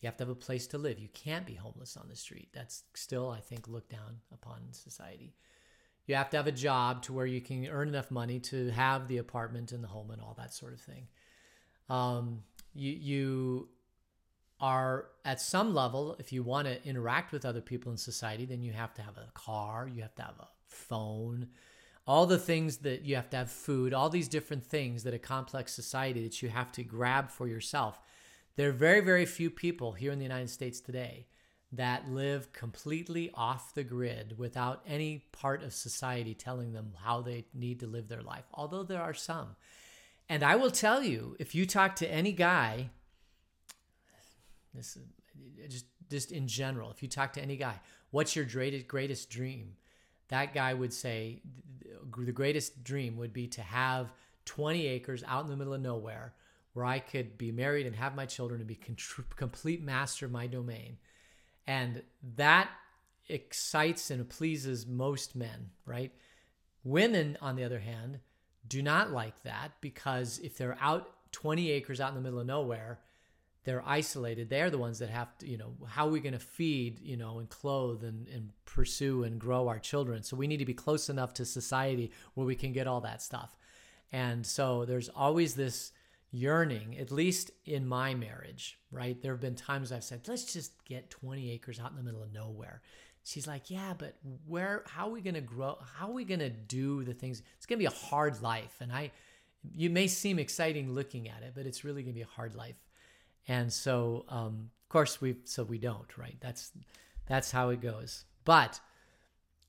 you 0.00 0.06
have 0.06 0.16
to 0.16 0.22
have 0.24 0.30
a 0.30 0.34
place 0.34 0.66
to 0.68 0.78
live. 0.78 0.98
You 0.98 1.08
can't 1.12 1.46
be 1.46 1.54
homeless 1.54 1.96
on 1.96 2.08
the 2.08 2.16
street. 2.16 2.48
That's 2.52 2.84
still, 2.94 3.30
I 3.30 3.40
think, 3.40 3.68
looked 3.68 3.90
down 3.90 4.20
upon 4.32 4.62
in 4.66 4.72
society. 4.72 5.34
You 6.06 6.14
have 6.14 6.30
to 6.30 6.36
have 6.38 6.46
a 6.46 6.52
job 6.52 7.02
to 7.04 7.12
where 7.12 7.26
you 7.26 7.40
can 7.40 7.66
earn 7.66 7.88
enough 7.88 8.10
money 8.10 8.40
to 8.40 8.70
have 8.70 9.08
the 9.08 9.18
apartment 9.18 9.72
and 9.72 9.84
the 9.84 9.88
home 9.88 10.10
and 10.10 10.20
all 10.20 10.34
that 10.38 10.54
sort 10.54 10.72
of 10.72 10.80
thing. 10.80 11.06
Um, 11.88 12.42
you, 12.74 12.92
you 12.92 13.68
are 14.60 15.06
at 15.24 15.40
some 15.40 15.74
level, 15.74 16.16
if 16.18 16.32
you 16.32 16.42
want 16.42 16.66
to 16.66 16.84
interact 16.86 17.32
with 17.32 17.44
other 17.44 17.60
people 17.60 17.92
in 17.92 17.98
society, 17.98 18.44
then 18.46 18.62
you 18.62 18.72
have 18.72 18.94
to 18.94 19.02
have 19.02 19.16
a 19.16 19.30
car, 19.34 19.88
you 19.92 20.02
have 20.02 20.14
to 20.16 20.22
have 20.22 20.38
a 20.40 20.48
phone, 20.68 21.48
all 22.06 22.26
the 22.26 22.38
things 22.38 22.78
that 22.78 23.04
you 23.04 23.16
have 23.16 23.30
to 23.30 23.36
have 23.36 23.50
food, 23.50 23.94
all 23.94 24.10
these 24.10 24.28
different 24.28 24.64
things 24.64 25.02
that 25.04 25.14
a 25.14 25.18
complex 25.18 25.72
society 25.72 26.22
that 26.22 26.42
you 26.42 26.48
have 26.48 26.72
to 26.72 26.82
grab 26.82 27.30
for 27.30 27.46
yourself. 27.46 27.98
There 28.56 28.68
are 28.68 28.72
very, 28.72 29.00
very 29.00 29.26
few 29.26 29.50
people 29.50 29.92
here 29.92 30.12
in 30.12 30.18
the 30.18 30.24
United 30.24 30.50
States 30.50 30.80
today 30.80 31.26
that 31.72 32.08
live 32.08 32.52
completely 32.52 33.30
off 33.34 33.74
the 33.74 33.84
grid 33.84 34.36
without 34.38 34.82
any 34.86 35.26
part 35.32 35.62
of 35.62 35.72
society 35.72 36.34
telling 36.34 36.72
them 36.72 36.94
how 37.04 37.22
they 37.22 37.44
need 37.54 37.80
to 37.80 37.86
live 37.86 38.08
their 38.08 38.22
life, 38.22 38.44
although 38.52 38.82
there 38.82 39.00
are 39.00 39.14
some. 39.14 39.54
And 40.28 40.42
I 40.42 40.56
will 40.56 40.70
tell 40.70 41.02
you, 41.02 41.36
if 41.38 41.54
you 41.54 41.66
talk 41.66 41.96
to 41.96 42.10
any 42.10 42.32
guy, 42.32 42.90
this 44.74 44.96
uh, 44.96 45.68
just 45.68 45.86
just 46.08 46.32
in 46.32 46.48
general, 46.48 46.90
if 46.90 47.02
you 47.02 47.08
talk 47.08 47.32
to 47.34 47.42
any 47.42 47.56
guy, 47.56 47.80
what's 48.10 48.34
your 48.34 48.44
greatest 48.44 48.88
greatest 48.88 49.30
dream? 49.30 49.76
That 50.28 50.54
guy 50.54 50.74
would 50.74 50.92
say 50.92 51.42
the 52.16 52.32
greatest 52.32 52.82
dream 52.82 53.16
would 53.16 53.32
be 53.32 53.46
to 53.48 53.62
have 53.62 54.12
20 54.44 54.86
acres 54.86 55.22
out 55.26 55.44
in 55.44 55.50
the 55.50 55.56
middle 55.56 55.74
of 55.74 55.80
nowhere 55.80 56.34
where 56.72 56.84
I 56.84 56.98
could 56.98 57.36
be 57.36 57.52
married 57.52 57.86
and 57.86 57.96
have 57.96 58.14
my 58.14 58.26
children 58.26 58.60
and 58.60 58.68
be 58.68 58.78
complete 59.36 59.82
master 59.82 60.26
of 60.26 60.32
my 60.32 60.46
domain. 60.46 60.98
And 61.66 62.02
that 62.36 62.68
excites 63.28 64.10
and 64.10 64.28
pleases 64.28 64.86
most 64.86 65.36
men, 65.36 65.70
right? 65.84 66.12
Women, 66.84 67.36
on 67.40 67.56
the 67.56 67.64
other 67.64 67.80
hand, 67.80 68.20
do 68.66 68.82
not 68.82 69.10
like 69.10 69.42
that 69.42 69.72
because 69.80 70.38
if 70.38 70.56
they're 70.56 70.78
out 70.80 71.12
20 71.32 71.70
acres 71.70 72.00
out 72.00 72.10
in 72.10 72.14
the 72.14 72.20
middle 72.20 72.40
of 72.40 72.46
nowhere, 72.46 73.00
they're 73.64 73.82
isolated. 73.86 74.48
They're 74.48 74.70
the 74.70 74.78
ones 74.78 74.98
that 75.00 75.10
have 75.10 75.36
to, 75.38 75.48
you 75.48 75.58
know, 75.58 75.74
how 75.86 76.06
are 76.06 76.10
we 76.10 76.20
going 76.20 76.32
to 76.32 76.38
feed, 76.38 76.98
you 77.00 77.16
know, 77.16 77.38
and 77.40 77.48
clothe 77.48 78.02
and, 78.02 78.26
and 78.28 78.50
pursue 78.64 79.22
and 79.24 79.38
grow 79.38 79.68
our 79.68 79.78
children? 79.78 80.22
So 80.22 80.36
we 80.36 80.46
need 80.46 80.58
to 80.58 80.64
be 80.64 80.74
close 80.74 81.10
enough 81.10 81.34
to 81.34 81.44
society 81.44 82.10
where 82.34 82.46
we 82.46 82.54
can 82.54 82.72
get 82.72 82.86
all 82.86 83.02
that 83.02 83.22
stuff. 83.22 83.56
And 84.12 84.46
so 84.46 84.86
there's 84.86 85.10
always 85.10 85.54
this 85.54 85.92
yearning, 86.32 86.96
at 86.98 87.10
least 87.10 87.50
in 87.64 87.86
my 87.86 88.14
marriage, 88.14 88.78
right? 88.90 89.20
There 89.20 89.32
have 89.32 89.40
been 89.40 89.56
times 89.56 89.90
I've 89.90 90.04
said, 90.04 90.26
let's 90.28 90.52
just 90.52 90.84
get 90.84 91.10
20 91.10 91.50
acres 91.50 91.80
out 91.80 91.90
in 91.90 91.96
the 91.96 92.02
middle 92.02 92.22
of 92.22 92.32
nowhere. 92.32 92.82
She's 93.24 93.46
like, 93.46 93.70
yeah, 93.70 93.94
but 93.96 94.16
where, 94.46 94.84
how 94.86 95.08
are 95.08 95.10
we 95.10 95.20
going 95.20 95.34
to 95.34 95.40
grow? 95.40 95.78
How 95.96 96.08
are 96.08 96.12
we 96.12 96.24
going 96.24 96.40
to 96.40 96.50
do 96.50 97.04
the 97.04 97.12
things? 97.12 97.42
It's 97.56 97.66
going 97.66 97.78
to 97.78 97.82
be 97.82 97.86
a 97.86 98.08
hard 98.08 98.40
life. 98.42 98.76
And 98.80 98.92
I, 98.92 99.10
you 99.74 99.90
may 99.90 100.06
seem 100.06 100.38
exciting 100.38 100.92
looking 100.92 101.28
at 101.28 101.42
it, 101.42 101.52
but 101.54 101.66
it's 101.66 101.84
really 101.84 102.02
going 102.02 102.14
to 102.14 102.18
be 102.18 102.22
a 102.22 102.36
hard 102.36 102.54
life. 102.54 102.76
And 103.48 103.72
so, 103.72 104.24
um, 104.28 104.70
of 104.84 104.88
course, 104.88 105.20
we, 105.20 105.36
so 105.44 105.64
we 105.64 105.78
don't, 105.78 106.16
right? 106.16 106.36
That's, 106.40 106.70
that's 107.26 107.50
how 107.50 107.70
it 107.70 107.80
goes. 107.80 108.24
But, 108.44 108.80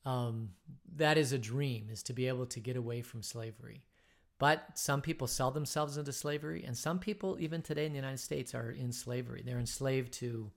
um, 0.06 0.50
that 0.96 1.18
is 1.18 1.32
a 1.32 1.38
dream 1.38 1.90
is 1.92 2.04
to 2.04 2.14
be 2.14 2.28
able 2.28 2.46
to 2.48 2.60
get 2.60 2.76
away 2.76 3.02
from 3.02 3.22
slavery 3.22 3.82
but 4.42 4.70
some 4.74 5.04
people 5.04 5.28
sell 5.28 5.52
themselves 5.52 5.98
into 5.98 6.12
slavery, 6.12 6.64
and 6.66 6.76
some 6.76 6.98
people, 6.98 7.38
even 7.40 7.62
today 7.62 7.86
in 7.86 7.92
the 7.92 8.00
United 8.00 8.20
States, 8.20 8.56
are 8.56 8.72
in 8.72 8.92
slavery. 8.92 9.44
They're 9.46 9.60
enslaved 9.60 10.14
to 10.14 10.50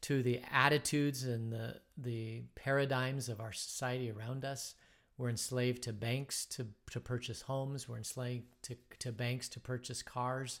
to 0.00 0.24
the 0.24 0.40
attitudes 0.50 1.22
and 1.22 1.52
the 1.52 1.76
the 1.96 2.42
paradigms 2.56 3.28
of 3.28 3.40
our 3.40 3.52
society 3.52 4.10
around 4.10 4.44
us. 4.44 4.74
We're 5.16 5.28
enslaved 5.28 5.84
to 5.84 5.92
banks 5.92 6.46
to, 6.46 6.66
to 6.90 6.98
purchase 6.98 7.42
homes. 7.42 7.88
We're 7.88 7.98
enslaved 7.98 8.46
to, 8.62 8.76
to 8.98 9.12
banks 9.12 9.48
to 9.50 9.60
purchase 9.60 10.02
cars. 10.02 10.58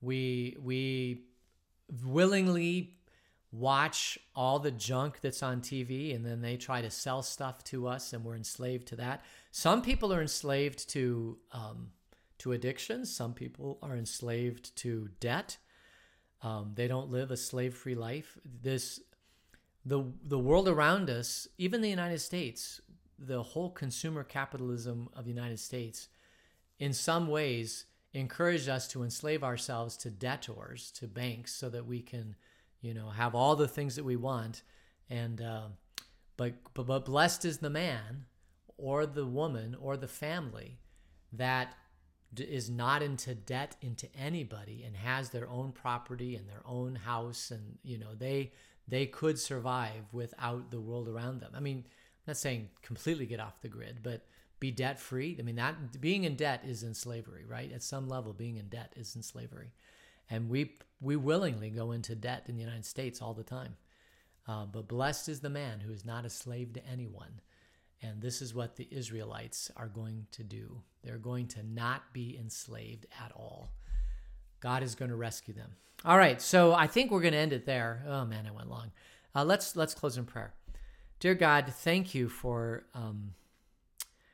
We 0.00 0.56
we 0.58 1.24
willingly 2.02 2.95
watch 3.58 4.18
all 4.34 4.58
the 4.58 4.70
junk 4.70 5.20
that's 5.20 5.42
on 5.42 5.60
TV 5.60 6.14
and 6.14 6.24
then 6.24 6.40
they 6.40 6.56
try 6.56 6.82
to 6.82 6.90
sell 6.90 7.22
stuff 7.22 7.64
to 7.64 7.86
us 7.86 8.12
and 8.12 8.24
we're 8.24 8.36
enslaved 8.36 8.88
to 8.88 8.96
that. 8.96 9.24
Some 9.50 9.82
people 9.82 10.12
are 10.12 10.20
enslaved 10.20 10.88
to 10.90 11.38
um, 11.52 11.90
to 12.38 12.52
addictions. 12.52 13.14
Some 13.14 13.32
people 13.32 13.78
are 13.82 13.96
enslaved 13.96 14.76
to 14.76 15.08
debt. 15.20 15.56
Um, 16.42 16.72
they 16.74 16.86
don't 16.86 17.10
live 17.10 17.30
a 17.30 17.36
slave-free 17.36 17.94
life. 17.94 18.38
This 18.62 19.00
the 19.84 20.04
the 20.22 20.38
world 20.38 20.68
around 20.68 21.08
us, 21.08 21.48
even 21.56 21.80
the 21.80 21.90
United 21.90 22.20
States, 22.20 22.80
the 23.18 23.42
whole 23.42 23.70
consumer 23.70 24.24
capitalism 24.24 25.08
of 25.14 25.24
the 25.24 25.30
United 25.30 25.60
States, 25.60 26.08
in 26.78 26.92
some 26.92 27.28
ways 27.28 27.86
encouraged 28.12 28.68
us 28.68 28.88
to 28.88 29.02
enslave 29.02 29.44
ourselves 29.44 29.96
to 29.98 30.10
debtors, 30.10 30.90
to 30.92 31.06
banks, 31.06 31.54
so 31.54 31.68
that 31.68 31.86
we 31.86 32.00
can, 32.00 32.34
you 32.80 32.94
know, 32.94 33.10
have 33.10 33.34
all 33.34 33.56
the 33.56 33.68
things 33.68 33.96
that 33.96 34.04
we 34.04 34.16
want. 34.16 34.62
And 35.08 35.40
uh, 35.40 35.68
but, 36.36 36.54
but 36.74 36.86
but 36.86 37.04
blessed 37.04 37.44
is 37.44 37.58
the 37.58 37.70
man, 37.70 38.24
or 38.76 39.06
the 39.06 39.26
woman, 39.26 39.76
or 39.80 39.96
the 39.96 40.08
family 40.08 40.78
that 41.32 41.74
is 42.36 42.68
not 42.68 43.02
into 43.02 43.34
debt 43.34 43.76
into 43.80 44.08
anybody 44.16 44.82
and 44.84 44.96
has 44.96 45.30
their 45.30 45.48
own 45.48 45.72
property 45.72 46.36
and 46.36 46.48
their 46.48 46.62
own 46.66 46.94
house 46.94 47.50
and 47.50 47.78
you 47.82 47.96
know 47.96 48.14
they 48.14 48.52
they 48.88 49.06
could 49.06 49.38
survive 49.38 50.04
without 50.12 50.70
the 50.70 50.80
world 50.80 51.08
around 51.08 51.40
them. 51.40 51.52
I 51.54 51.60
mean, 51.60 51.78
I'm 51.78 52.28
not 52.28 52.36
saying 52.36 52.68
completely 52.82 53.26
get 53.26 53.40
off 53.40 53.60
the 53.60 53.68
grid, 53.68 54.00
but 54.02 54.24
be 54.60 54.70
debt 54.70 54.98
free. 55.00 55.36
I 55.38 55.42
mean, 55.42 55.56
that 55.56 56.00
being 56.00 56.24
in 56.24 56.36
debt 56.36 56.62
is 56.64 56.82
in 56.82 56.94
slavery, 56.94 57.44
right? 57.46 57.72
At 57.72 57.82
some 57.82 58.08
level, 58.08 58.32
being 58.32 58.56
in 58.56 58.68
debt 58.68 58.92
is 58.96 59.16
in 59.16 59.22
slavery, 59.22 59.72
and 60.30 60.48
we 60.48 60.76
we 61.00 61.16
willingly 61.16 61.70
go 61.70 61.92
into 61.92 62.14
debt 62.14 62.44
in 62.48 62.56
the 62.56 62.62
United 62.62 62.86
States 62.86 63.20
all 63.20 63.34
the 63.34 63.42
time. 63.42 63.76
Uh, 64.48 64.64
but 64.64 64.88
blessed 64.88 65.28
is 65.28 65.40
the 65.40 65.50
man 65.50 65.80
who 65.80 65.92
is 65.92 66.04
not 66.04 66.24
a 66.24 66.30
slave 66.30 66.72
to 66.72 66.86
anyone. 66.86 67.40
And 68.02 68.20
this 68.20 68.40
is 68.40 68.54
what 68.54 68.76
the 68.76 68.88
Israelites 68.90 69.70
are 69.76 69.88
going 69.88 70.26
to 70.32 70.44
do. 70.44 70.82
They're 71.02 71.18
going 71.18 71.48
to 71.48 71.62
not 71.62 72.12
be 72.12 72.36
enslaved 72.38 73.06
at 73.24 73.32
all. 73.32 73.72
God 74.60 74.82
is 74.82 74.94
going 74.94 75.10
to 75.10 75.16
rescue 75.16 75.54
them. 75.54 75.70
All 76.04 76.18
right, 76.18 76.40
so 76.40 76.72
I 76.72 76.86
think 76.86 77.10
we're 77.10 77.20
going 77.20 77.32
to 77.32 77.38
end 77.38 77.52
it 77.52 77.66
there. 77.66 78.04
Oh 78.06 78.24
man, 78.24 78.46
I 78.46 78.52
went 78.52 78.70
long. 78.70 78.92
Uh, 79.34 79.44
let's 79.44 79.76
let's 79.76 79.94
close 79.94 80.16
in 80.16 80.24
prayer. 80.24 80.54
Dear 81.20 81.34
God, 81.34 81.72
thank 81.72 82.14
you 82.14 82.28
for 82.28 82.84
um, 82.94 83.34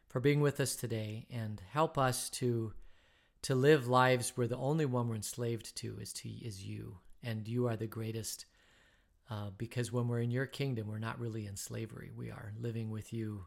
for 0.08 0.20
being 0.20 0.40
with 0.40 0.60
us 0.60 0.74
today, 0.76 1.26
and 1.30 1.62
help 1.70 1.96
us 1.96 2.28
to 2.30 2.72
to 3.42 3.54
live 3.54 3.88
lives 3.88 4.32
where 4.36 4.46
the 4.46 4.56
only 4.56 4.86
one 4.86 5.08
we're 5.08 5.16
enslaved 5.16 5.74
to 5.76 5.98
is 6.00 6.12
to 6.14 6.28
is 6.28 6.64
you, 6.64 6.98
and 7.22 7.46
you 7.46 7.66
are 7.66 7.76
the 7.76 7.86
greatest. 7.86 8.46
Uh, 9.30 9.50
because 9.56 9.92
when 9.92 10.08
we're 10.08 10.20
in 10.20 10.30
your 10.30 10.46
kingdom, 10.46 10.88
we're 10.88 10.98
not 10.98 11.18
really 11.18 11.46
in 11.46 11.56
slavery. 11.56 12.10
We 12.14 12.30
are 12.30 12.52
living 12.60 12.90
with 12.90 13.12
you 13.12 13.46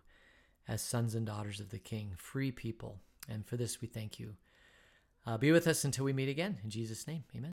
as 0.68 0.82
sons 0.82 1.14
and 1.14 1.26
daughters 1.26 1.60
of 1.60 1.70
the 1.70 1.80
King, 1.80 2.14
free 2.18 2.52
people. 2.52 3.00
And 3.30 3.46
for 3.46 3.56
this, 3.56 3.82
we 3.82 3.88
thank 3.88 4.20
you. 4.20 4.36
Uh, 5.28 5.38
be 5.38 5.52
with 5.52 5.68
us 5.68 5.84
until 5.84 6.06
we 6.06 6.14
meet 6.14 6.30
again. 6.30 6.58
In 6.64 6.70
Jesus' 6.70 7.08
name, 7.08 7.24
amen. 7.36 7.44